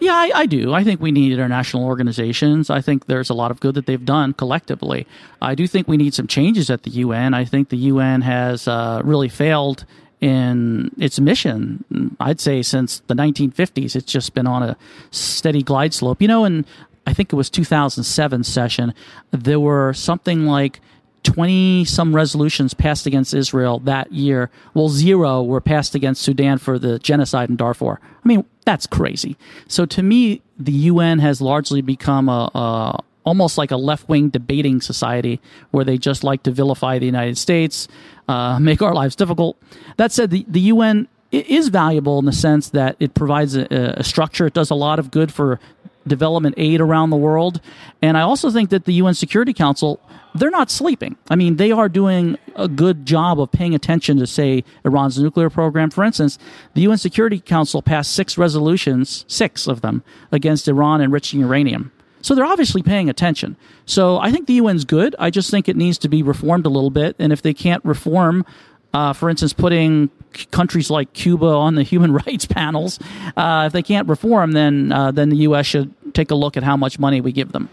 Yeah, 0.00 0.14
I, 0.14 0.30
I, 0.34 0.46
do. 0.46 0.72
I 0.72 0.84
think 0.84 1.00
we 1.00 1.10
need 1.10 1.32
international 1.32 1.84
organizations. 1.84 2.70
I 2.70 2.80
think 2.80 3.06
there's 3.06 3.30
a 3.30 3.34
lot 3.34 3.50
of 3.50 3.58
good 3.58 3.74
that 3.74 3.86
they've 3.86 4.04
done 4.04 4.32
collectively. 4.32 5.06
I 5.42 5.54
do 5.54 5.66
think 5.66 5.88
we 5.88 5.96
need 5.96 6.14
some 6.14 6.28
changes 6.28 6.70
at 6.70 6.84
the 6.84 6.90
UN. 6.90 7.34
I 7.34 7.44
think 7.44 7.70
the 7.70 7.76
UN 7.76 8.22
has 8.22 8.68
uh, 8.68 9.02
really 9.04 9.28
failed 9.28 9.84
in 10.20 10.90
its 10.98 11.18
mission. 11.18 12.14
I'd 12.20 12.40
say 12.40 12.62
since 12.62 13.00
the 13.08 13.14
1950s, 13.14 13.96
it's 13.96 14.12
just 14.12 14.34
been 14.34 14.46
on 14.46 14.62
a 14.62 14.76
steady 15.10 15.62
glide 15.62 15.94
slope. 15.94 16.22
You 16.22 16.28
know, 16.28 16.44
and 16.44 16.64
I 17.08 17.14
think 17.14 17.32
it 17.32 17.36
was 17.36 17.48
2007 17.48 18.44
session, 18.44 18.92
there 19.30 19.58
were 19.58 19.94
something 19.94 20.44
like 20.44 20.78
20 21.22 21.86
some 21.86 22.14
resolutions 22.14 22.74
passed 22.74 23.06
against 23.06 23.32
Israel 23.32 23.78
that 23.80 24.12
year. 24.12 24.50
Well, 24.74 24.90
zero 24.90 25.42
were 25.42 25.62
passed 25.62 25.94
against 25.94 26.20
Sudan 26.20 26.58
for 26.58 26.78
the 26.78 26.98
genocide 26.98 27.48
in 27.48 27.56
Darfur. 27.56 27.98
I 28.02 28.28
mean, 28.28 28.44
that's 28.66 28.86
crazy. 28.86 29.38
So 29.68 29.86
to 29.86 30.02
me, 30.02 30.42
the 30.58 30.72
UN 30.72 31.18
has 31.20 31.40
largely 31.40 31.80
become 31.80 32.28
a, 32.28 32.50
a 32.54 33.02
almost 33.24 33.56
like 33.56 33.70
a 33.70 33.78
left 33.78 34.06
wing 34.10 34.28
debating 34.28 34.82
society 34.82 35.40
where 35.70 35.86
they 35.86 35.96
just 35.96 36.22
like 36.22 36.42
to 36.42 36.50
vilify 36.50 36.98
the 36.98 37.06
United 37.06 37.38
States, 37.38 37.88
uh, 38.28 38.58
make 38.60 38.82
our 38.82 38.92
lives 38.92 39.16
difficult. 39.16 39.56
That 39.96 40.12
said, 40.12 40.28
the, 40.28 40.44
the 40.46 40.60
UN 40.60 41.08
is 41.30 41.68
valuable 41.68 42.18
in 42.18 42.24
the 42.24 42.32
sense 42.32 42.70
that 42.70 42.96
it 43.00 43.14
provides 43.14 43.54
a, 43.54 43.66
a 43.70 44.04
structure. 44.04 44.46
It 44.46 44.54
does 44.54 44.70
a 44.70 44.74
lot 44.74 44.98
of 44.98 45.10
good 45.10 45.32
for 45.32 45.60
development 46.06 46.54
aid 46.58 46.80
around 46.80 47.10
the 47.10 47.16
world. 47.16 47.60
And 48.00 48.16
I 48.16 48.22
also 48.22 48.50
think 48.50 48.70
that 48.70 48.84
the 48.84 48.94
UN 48.94 49.14
Security 49.14 49.52
Council 49.52 50.00
they're 50.34 50.50
not 50.50 50.70
sleeping. 50.70 51.16
I 51.30 51.36
mean, 51.36 51.56
they 51.56 51.72
are 51.72 51.88
doing 51.88 52.38
a 52.56 52.68
good 52.68 53.06
job 53.06 53.40
of 53.40 53.50
paying 53.50 53.74
attention 53.74 54.18
to, 54.18 54.26
say, 54.26 54.64
Iran's 54.84 55.18
nuclear 55.18 55.50
program. 55.50 55.90
For 55.90 56.04
instance, 56.04 56.38
the 56.74 56.82
UN 56.82 56.98
Security 56.98 57.40
Council 57.40 57.82
passed 57.82 58.12
six 58.12 58.38
resolutions, 58.38 59.24
six 59.28 59.66
of 59.66 59.80
them, 59.80 60.02
against 60.32 60.68
Iran 60.68 61.00
enriching 61.00 61.40
uranium. 61.40 61.92
So 62.20 62.34
they're 62.34 62.44
obviously 62.44 62.82
paying 62.82 63.08
attention. 63.08 63.56
So 63.86 64.18
I 64.18 64.30
think 64.30 64.46
the 64.46 64.58
UN's 64.58 64.84
good. 64.84 65.14
I 65.18 65.30
just 65.30 65.50
think 65.50 65.68
it 65.68 65.76
needs 65.76 65.98
to 65.98 66.08
be 66.08 66.22
reformed 66.22 66.66
a 66.66 66.70
little 66.70 66.90
bit. 66.90 67.16
And 67.18 67.32
if 67.32 67.42
they 67.42 67.54
can't 67.54 67.84
reform, 67.84 68.44
uh, 68.92 69.12
for 69.12 69.30
instance, 69.30 69.52
putting 69.52 70.10
countries 70.50 70.90
like 70.90 71.12
Cuba 71.12 71.46
on 71.46 71.74
the 71.74 71.82
human 71.82 72.12
rights 72.26 72.46
panels, 72.46 72.98
uh, 73.36 73.64
if 73.66 73.72
they 73.72 73.82
can't 73.82 74.08
reform, 74.08 74.52
then 74.52 74.92
uh, 74.92 75.10
then 75.10 75.28
the 75.30 75.36
U.S. 75.48 75.66
should 75.66 75.92
take 76.14 76.30
a 76.30 76.34
look 76.34 76.56
at 76.56 76.62
how 76.62 76.76
much 76.76 76.98
money 76.98 77.20
we 77.20 77.32
give 77.32 77.52
them. 77.52 77.68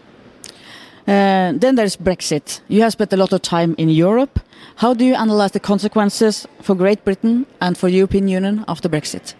Uh, 1.06 1.52
then 1.54 1.76
there's 1.76 1.96
Brexit. 1.96 2.60
You 2.68 2.82
have 2.82 2.92
spent 2.92 3.12
a 3.12 3.16
lot 3.16 3.32
of 3.32 3.40
time 3.40 3.76
in 3.78 3.88
Europe. 3.88 4.40
How 4.76 4.92
do 4.92 5.04
you 5.04 5.14
analyze 5.14 5.52
the 5.52 5.60
consequences 5.60 6.46
for 6.62 6.74
Great 6.74 7.04
Britain 7.04 7.46
and 7.60 7.78
for 7.78 7.88
European 7.88 8.26
Union 8.26 8.64
after 8.66 8.88
Brexit? 8.88 9.34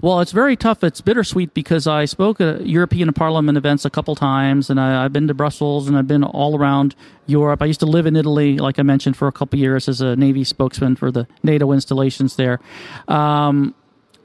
Well, 0.00 0.20
it's 0.20 0.32
very 0.32 0.56
tough. 0.56 0.84
It's 0.84 1.00
bittersweet 1.00 1.54
because 1.54 1.86
I 1.86 2.04
spoke 2.04 2.40
at 2.40 2.66
European 2.66 3.12
Parliament 3.14 3.56
events 3.56 3.84
a 3.86 3.90
couple 3.90 4.14
times, 4.14 4.68
and 4.68 4.78
I, 4.78 5.02
have 5.02 5.12
been 5.12 5.26
to 5.28 5.34
Brussels 5.34 5.88
and 5.88 5.96
I've 5.96 6.06
been 6.06 6.22
all 6.22 6.58
around 6.58 6.94
Europe. 7.26 7.62
I 7.62 7.64
used 7.64 7.80
to 7.80 7.86
live 7.86 8.06
in 8.06 8.14
Italy, 8.14 8.58
like 8.58 8.78
I 8.78 8.82
mentioned, 8.82 9.16
for 9.16 9.26
a 9.26 9.32
couple 9.32 9.58
years 9.58 9.88
as 9.88 10.02
a 10.02 10.14
Navy 10.14 10.44
spokesman 10.44 10.96
for 10.96 11.10
the 11.10 11.26
NATO 11.42 11.72
installations 11.72 12.36
there. 12.36 12.60
Um, 13.08 13.74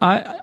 I 0.01 0.41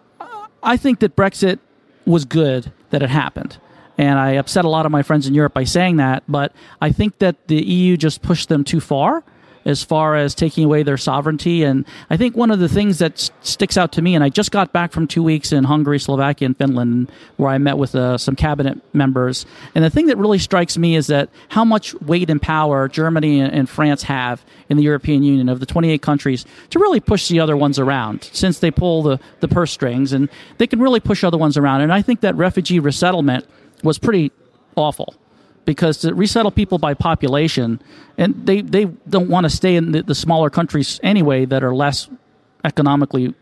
I 0.63 0.77
think 0.77 1.01
that 1.01 1.15
Brexit 1.15 1.59
was 2.07 2.25
good 2.25 2.73
that 2.91 3.03
it 3.03 3.11
happened. 3.11 3.59
And 3.99 4.19
I 4.19 4.33
upset 4.33 4.65
a 4.65 4.69
lot 4.69 4.87
of 4.87 4.93
my 4.93 5.03
friends 5.03 5.27
in 5.27 5.35
Europe 5.35 5.53
by 5.53 5.65
saying 5.65 5.97
that, 5.97 6.23
but 6.29 6.53
I 6.81 6.93
think 6.93 7.19
that 7.19 7.49
the 7.49 7.63
EU 7.63 7.97
just 7.97 8.23
pushed 8.23 8.49
them 8.49 8.65
too 8.65 8.81
far 8.81 9.25
as 9.69 9.85
far 9.85 10.17
as 10.17 10.35
taking 10.35 10.65
away 10.65 10.83
their 10.83 10.97
sovereignty. 10.97 11.63
And 11.63 11.85
I 12.09 12.17
think 12.17 12.35
one 12.35 12.51
of 12.51 12.59
the 12.59 12.71
things 12.71 12.99
that 12.99 13.31
sticks 13.43 13.77
out 13.77 13.93
to 13.93 14.03
me, 14.03 14.15
and 14.15 14.25
I 14.25 14.31
just 14.31 14.51
got 14.51 14.73
back 14.73 14.93
from 14.93 15.07
two 15.07 15.23
weeks 15.23 15.53
in 15.53 15.65
Hungary, 15.65 15.99
Slovakia, 16.01 16.47
and 16.47 16.57
Finland, 16.57 17.13
where 17.37 17.51
I 17.51 17.59
met 17.59 17.77
with 17.77 17.95
uh, 17.95 18.17
some 18.17 18.35
cabinet 18.35 18.81
members. 18.95 19.45
And 19.75 19.85
the 19.85 19.91
thing 19.91 20.07
that 20.07 20.17
really 20.17 20.39
strikes 20.39 20.79
me 20.79 20.97
is 20.97 21.09
that 21.09 21.29
how 21.51 21.67
much 21.67 21.95
weight 22.01 22.31
and 22.31 22.41
power 22.41 22.89
Germany 22.89 23.41
and 23.41 23.69
France 23.69 24.03
have 24.05 24.43
in 24.71 24.79
the 24.79 24.83
European 24.83 25.23
Union 25.23 25.51
of 25.51 25.61
the 25.61 25.67
28 25.67 26.01
countries 26.01 26.47
to 26.71 26.79
really 26.79 27.01
push 27.01 27.29
the 27.29 27.39
other 27.39 27.57
ones 27.57 27.79
around 27.79 28.25
since 28.33 28.61
they 28.61 28.71
pull 28.71 29.03
the, 29.03 29.21
the 29.41 29.49
purse 29.49 29.71
strings 29.71 30.15
and 30.15 30.31
they 30.57 30.67
can 30.67 30.81
really 30.81 31.01
push 31.01 31.23
other 31.23 31.39
ones 31.39 31.59
around. 31.59 31.83
And 31.83 31.93
I 31.93 32.01
think 32.01 32.23
that 32.23 32.35
refugee 32.37 32.79
resettlement 32.79 33.47
was 33.83 33.99
pretty 33.99 34.33
awful 34.77 35.15
because 35.65 35.99
to 35.99 36.15
resettle 36.15 36.51
people 36.51 36.79
by 36.79 36.95
population, 36.95 37.81
and 38.17 38.35
they, 38.47 38.61
they 38.61 38.87
don't 39.09 39.29
want 39.29 39.45
to 39.45 39.51
stay 39.51 39.77
in 39.77 39.93
the, 39.93 40.03
the 40.03 40.15
smaller 40.15 40.51
countries 40.51 40.99
anyway 41.03 41.45
that 41.45 41.63
are 41.63 41.75
less 41.75 42.09
economically 42.65 43.35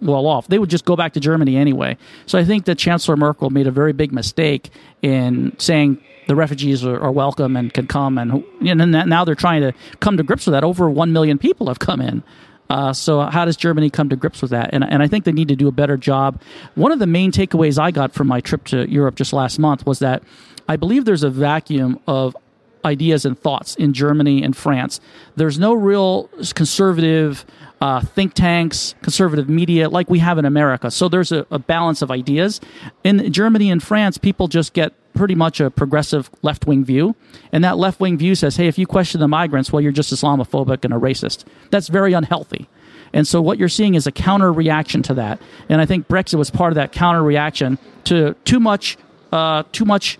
well 0.00 0.26
off. 0.26 0.46
They 0.48 0.58
would 0.58 0.70
just 0.70 0.84
go 0.84 0.96
back 0.96 1.14
to 1.14 1.20
Germany 1.20 1.56
anyway. 1.56 1.96
So 2.26 2.38
I 2.38 2.44
think 2.44 2.66
that 2.66 2.76
Chancellor 2.76 3.16
Merkel 3.16 3.50
made 3.50 3.66
a 3.66 3.70
very 3.70 3.92
big 3.92 4.12
mistake 4.12 4.70
in 5.02 5.56
saying 5.58 6.02
the 6.28 6.36
refugees 6.36 6.84
are, 6.84 7.00
are 7.00 7.12
welcome 7.12 7.56
and 7.56 7.72
can 7.72 7.86
come, 7.86 8.18
and, 8.18 8.44
and 8.60 8.90
now 9.08 9.24
they're 9.24 9.34
trying 9.34 9.62
to 9.62 9.72
come 10.00 10.16
to 10.16 10.22
grips 10.22 10.46
with 10.46 10.52
that. 10.52 10.64
Over 10.64 10.90
one 10.90 11.12
million 11.12 11.38
people 11.38 11.68
have 11.68 11.78
come 11.78 12.00
in. 12.00 12.22
Uh, 12.68 12.92
so 12.92 13.20
how 13.20 13.44
does 13.44 13.56
Germany 13.56 13.90
come 13.90 14.08
to 14.08 14.16
grips 14.16 14.42
with 14.42 14.50
that? 14.50 14.70
And, 14.72 14.82
and 14.82 15.02
I 15.02 15.06
think 15.06 15.24
they 15.24 15.32
need 15.32 15.48
to 15.48 15.56
do 15.56 15.68
a 15.68 15.72
better 15.72 15.96
job. 15.96 16.42
One 16.74 16.90
of 16.90 16.98
the 16.98 17.06
main 17.06 17.30
takeaways 17.30 17.78
I 17.78 17.92
got 17.92 18.12
from 18.12 18.26
my 18.26 18.40
trip 18.40 18.64
to 18.64 18.90
Europe 18.90 19.14
just 19.14 19.32
last 19.32 19.60
month 19.60 19.86
was 19.86 20.00
that 20.00 20.24
I 20.68 20.76
believe 20.76 21.04
there's 21.04 21.22
a 21.22 21.30
vacuum 21.30 22.00
of 22.06 22.36
ideas 22.84 23.24
and 23.24 23.38
thoughts 23.38 23.74
in 23.74 23.92
Germany 23.92 24.42
and 24.42 24.56
France. 24.56 25.00
There's 25.34 25.58
no 25.58 25.74
real 25.74 26.30
conservative 26.54 27.44
uh, 27.80 28.00
think 28.00 28.32
tanks, 28.32 28.94
conservative 29.02 29.48
media 29.48 29.88
like 29.88 30.08
we 30.08 30.20
have 30.20 30.38
in 30.38 30.44
America. 30.44 30.90
So 30.90 31.08
there's 31.08 31.32
a, 31.32 31.46
a 31.50 31.58
balance 31.58 32.00
of 32.00 32.10
ideas. 32.10 32.60
In 33.04 33.32
Germany 33.32 33.70
and 33.70 33.82
France, 33.82 34.16
people 34.16 34.48
just 34.48 34.72
get 34.72 34.94
pretty 35.14 35.34
much 35.34 35.60
a 35.60 35.70
progressive 35.70 36.30
left 36.42 36.66
wing 36.66 36.84
view. 36.84 37.16
And 37.52 37.64
that 37.64 37.76
left 37.76 38.00
wing 38.00 38.16
view 38.16 38.34
says, 38.34 38.56
hey, 38.56 38.68
if 38.68 38.78
you 38.78 38.86
question 38.86 39.20
the 39.20 39.28
migrants, 39.28 39.72
well, 39.72 39.80
you're 39.80 39.92
just 39.92 40.12
Islamophobic 40.12 40.84
and 40.84 40.94
a 40.94 40.98
racist. 40.98 41.44
That's 41.70 41.88
very 41.88 42.12
unhealthy. 42.12 42.68
And 43.12 43.26
so 43.26 43.40
what 43.40 43.58
you're 43.58 43.68
seeing 43.68 43.94
is 43.94 44.06
a 44.06 44.12
counter 44.12 44.52
reaction 44.52 45.02
to 45.04 45.14
that. 45.14 45.40
And 45.68 45.80
I 45.80 45.86
think 45.86 46.08
Brexit 46.08 46.34
was 46.34 46.50
part 46.50 46.72
of 46.72 46.74
that 46.76 46.92
counter 46.92 47.22
reaction 47.22 47.78
to 48.04 48.34
too 48.44 48.60
much, 48.60 48.96
uh, 49.32 49.64
too 49.72 49.84
much 49.84 50.18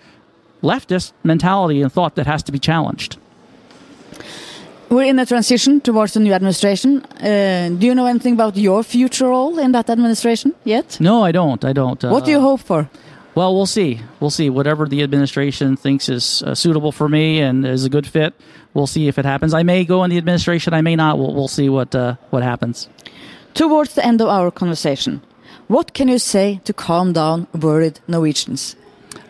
leftist 0.63 1.13
mentality 1.25 1.83
and 1.83 1.93
thought 1.93 2.15
that 2.17 2.27
has 2.27 2.43
to 2.45 2.53
be 2.53 2.59
challenged. 2.59 3.17
We're 4.89 5.05
in 5.05 5.19
a 5.19 5.27
transition 5.27 5.81
towards 5.81 6.15
the 6.15 6.21
new 6.21 6.33
administration. 6.33 7.03
Uh, 7.05 7.71
do 7.77 7.87
you 7.87 7.95
know 7.95 8.07
anything 8.07 8.35
about 8.35 8.57
your 8.57 8.85
future 8.85 9.27
role 9.27 9.59
in 9.59 9.73
that 9.73 9.91
administration 9.91 10.55
yet? 10.65 10.99
No, 11.01 11.25
I 11.25 11.33
don't. 11.33 11.65
I 11.65 11.73
don't. 11.73 12.05
Uh, 12.05 12.11
what 12.11 12.25
do 12.25 12.31
you 12.31 12.41
hope 12.41 12.61
for? 12.61 12.89
Well, 13.35 13.55
we'll 13.55 13.67
see. 13.67 14.01
We'll 14.21 14.31
see. 14.31 14.49
Whatever 14.49 14.87
the 14.87 15.03
administration 15.03 15.77
thinks 15.77 16.09
is 16.09 16.43
uh, 16.43 16.55
suitable 16.55 16.93
for 16.93 17.09
me 17.09 17.41
and 17.41 17.67
is 17.67 17.85
a 17.85 17.91
good 17.91 18.07
fit, 18.07 18.33
we'll 18.75 18.87
see 18.87 19.09
if 19.09 19.19
it 19.19 19.25
happens. 19.25 19.53
I 19.53 19.63
may 19.65 19.85
go 19.85 20.05
in 20.05 20.11
the 20.11 20.19
administration. 20.19 20.73
I 20.73 20.83
may 20.83 20.95
not. 20.97 21.19
We'll, 21.19 21.35
we'll 21.35 21.49
see 21.49 21.69
what 21.69 21.95
uh, 21.95 22.15
what 22.31 22.43
happens. 22.43 22.89
Towards 23.55 23.95
the 23.95 24.07
end 24.07 24.21
of 24.21 24.29
our 24.29 24.51
conversation, 24.51 25.21
what 25.67 25.95
can 25.95 26.09
you 26.09 26.19
say 26.19 26.61
to 26.65 26.73
calm 26.73 27.13
down 27.13 27.49
worried 27.53 28.01
Norwegians? 28.07 28.77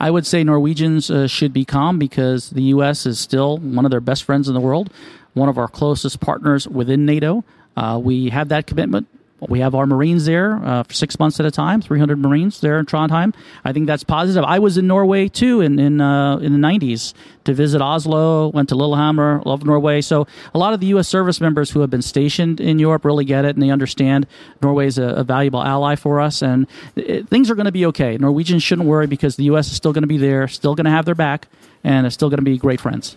I 0.01 0.11
would 0.11 0.27
say 0.27 0.45
Norwegians 0.45 1.11
uh, 1.11 1.27
should 1.27 1.53
be 1.53 1.65
calm 1.65 1.99
because 1.99 2.51
the 2.51 2.63
U.S. 2.65 3.07
is 3.07 3.19
still 3.19 3.59
one 3.59 3.85
of 3.85 3.91
their 3.91 4.01
best 4.01 4.25
friends 4.25 4.49
in 4.49 4.55
the 4.55 4.61
world, 4.61 4.91
one 5.35 5.49
of 5.49 5.59
our 5.59 5.69
closest 5.69 6.21
partners 6.21 6.67
within 6.69 7.07
NATO. 7.07 7.45
Uh, 7.77 8.01
we 8.03 8.31
have 8.31 8.49
that 8.49 8.67
commitment 8.67 9.07
we 9.41 9.61
have 9.61 9.75
our 9.75 9.87
Marines 9.87 10.25
there 10.25 10.57
uh, 10.65 10.83
for 10.83 10.95
six 10.95 11.19
months 11.19 11.39
at 11.39 11.47
a 11.47 11.51
time, 11.51 11.83
300 11.83 12.19
Marines 12.19 12.61
there 12.61 12.79
in 12.79 12.87
Trondheim. 12.87 13.35
I 13.65 13.73
think 13.73 13.87
that's 13.87 14.03
positive. 14.03 14.45
I 14.45 14.59
was 14.59 14.79
in 14.79 14.87
Norway 14.87 15.29
too 15.29 15.61
in 15.61 15.79
in, 15.79 16.01
uh, 16.01 16.39
in 16.39 16.53
the 16.53 16.67
90s 16.67 17.13
to 17.45 17.53
visit 17.53 17.83
Oslo, 17.83 18.49
went 18.49 18.71
to 18.71 18.75
Lillehammer, 18.75 19.43
love 19.45 19.65
Norway. 19.65 20.01
So 20.01 20.27
a 20.55 20.59
lot 20.59 20.73
of 20.73 20.81
the 20.81 20.87
U.S. 20.89 21.07
service 21.07 21.41
members 21.41 21.71
who 21.71 21.81
have 21.81 21.91
been 21.91 22.03
stationed 22.03 22.61
in 22.61 22.79
Europe 22.79 23.05
really 23.05 23.25
get 23.25 23.45
it 23.45 23.55
and 23.55 23.63
they 23.63 23.71
understand 23.71 24.27
Norway 24.63 24.87
is 24.87 24.99
a, 24.99 25.05
a 25.05 25.25
valuable 25.25 25.63
ally 25.63 25.97
for 25.97 26.21
us 26.21 26.43
and 26.43 26.67
it, 26.97 27.29
things 27.29 27.51
are 27.51 27.55
going 27.55 27.67
to 27.67 27.73
be 27.73 27.85
okay. 27.87 28.17
Norwegians 28.17 28.63
shouldn't 28.63 28.89
worry 28.89 29.07
because 29.07 29.37
the 29.37 29.45
U.S. 29.45 29.69
is 29.69 29.77
still 29.77 29.93
going 29.93 30.03
to 30.03 30.09
be 30.09 30.19
there, 30.19 30.49
still 30.49 30.75
going 30.75 30.87
to 30.87 30.91
have 30.91 31.05
their 31.05 31.15
back, 31.15 31.49
and 31.85 32.07
are 32.07 32.11
still 32.11 32.31
going 32.31 32.39
to 32.39 32.45
be 32.45 32.57
great 32.57 32.81
friends. 32.81 33.17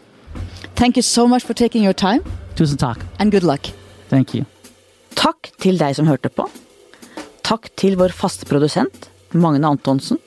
Thank 0.75 0.95
you 0.95 1.01
so 1.01 1.27
much 1.27 1.43
for 1.43 1.53
taking 1.53 1.82
your 1.82 1.93
time. 1.93 2.23
Tusen 2.55 2.77
takk. 2.77 3.03
And 3.17 3.32
good 3.32 3.43
luck. 3.43 3.62
Thank 4.10 4.34
you. 4.34 4.45
Takk 5.19 5.51
til 5.60 5.79
deg 5.79 5.97
som 5.97 6.08
hørte 6.08 6.32
på. 6.32 6.45
Takk 7.43 7.67
til 7.79 7.97
vår 7.99 8.13
faste 8.15 8.47
produsent, 8.47 9.10
Magne 9.36 9.67
Antonsen. 9.67 10.21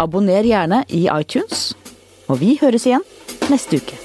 Abonner 0.00 0.46
gjerne 0.48 0.82
i 0.88 1.04
iTunes, 1.12 1.74
og 2.26 2.40
vi 2.40 2.56
høres 2.62 2.88
igjen 2.88 3.04
neste 3.52 3.82
uke. 3.82 4.03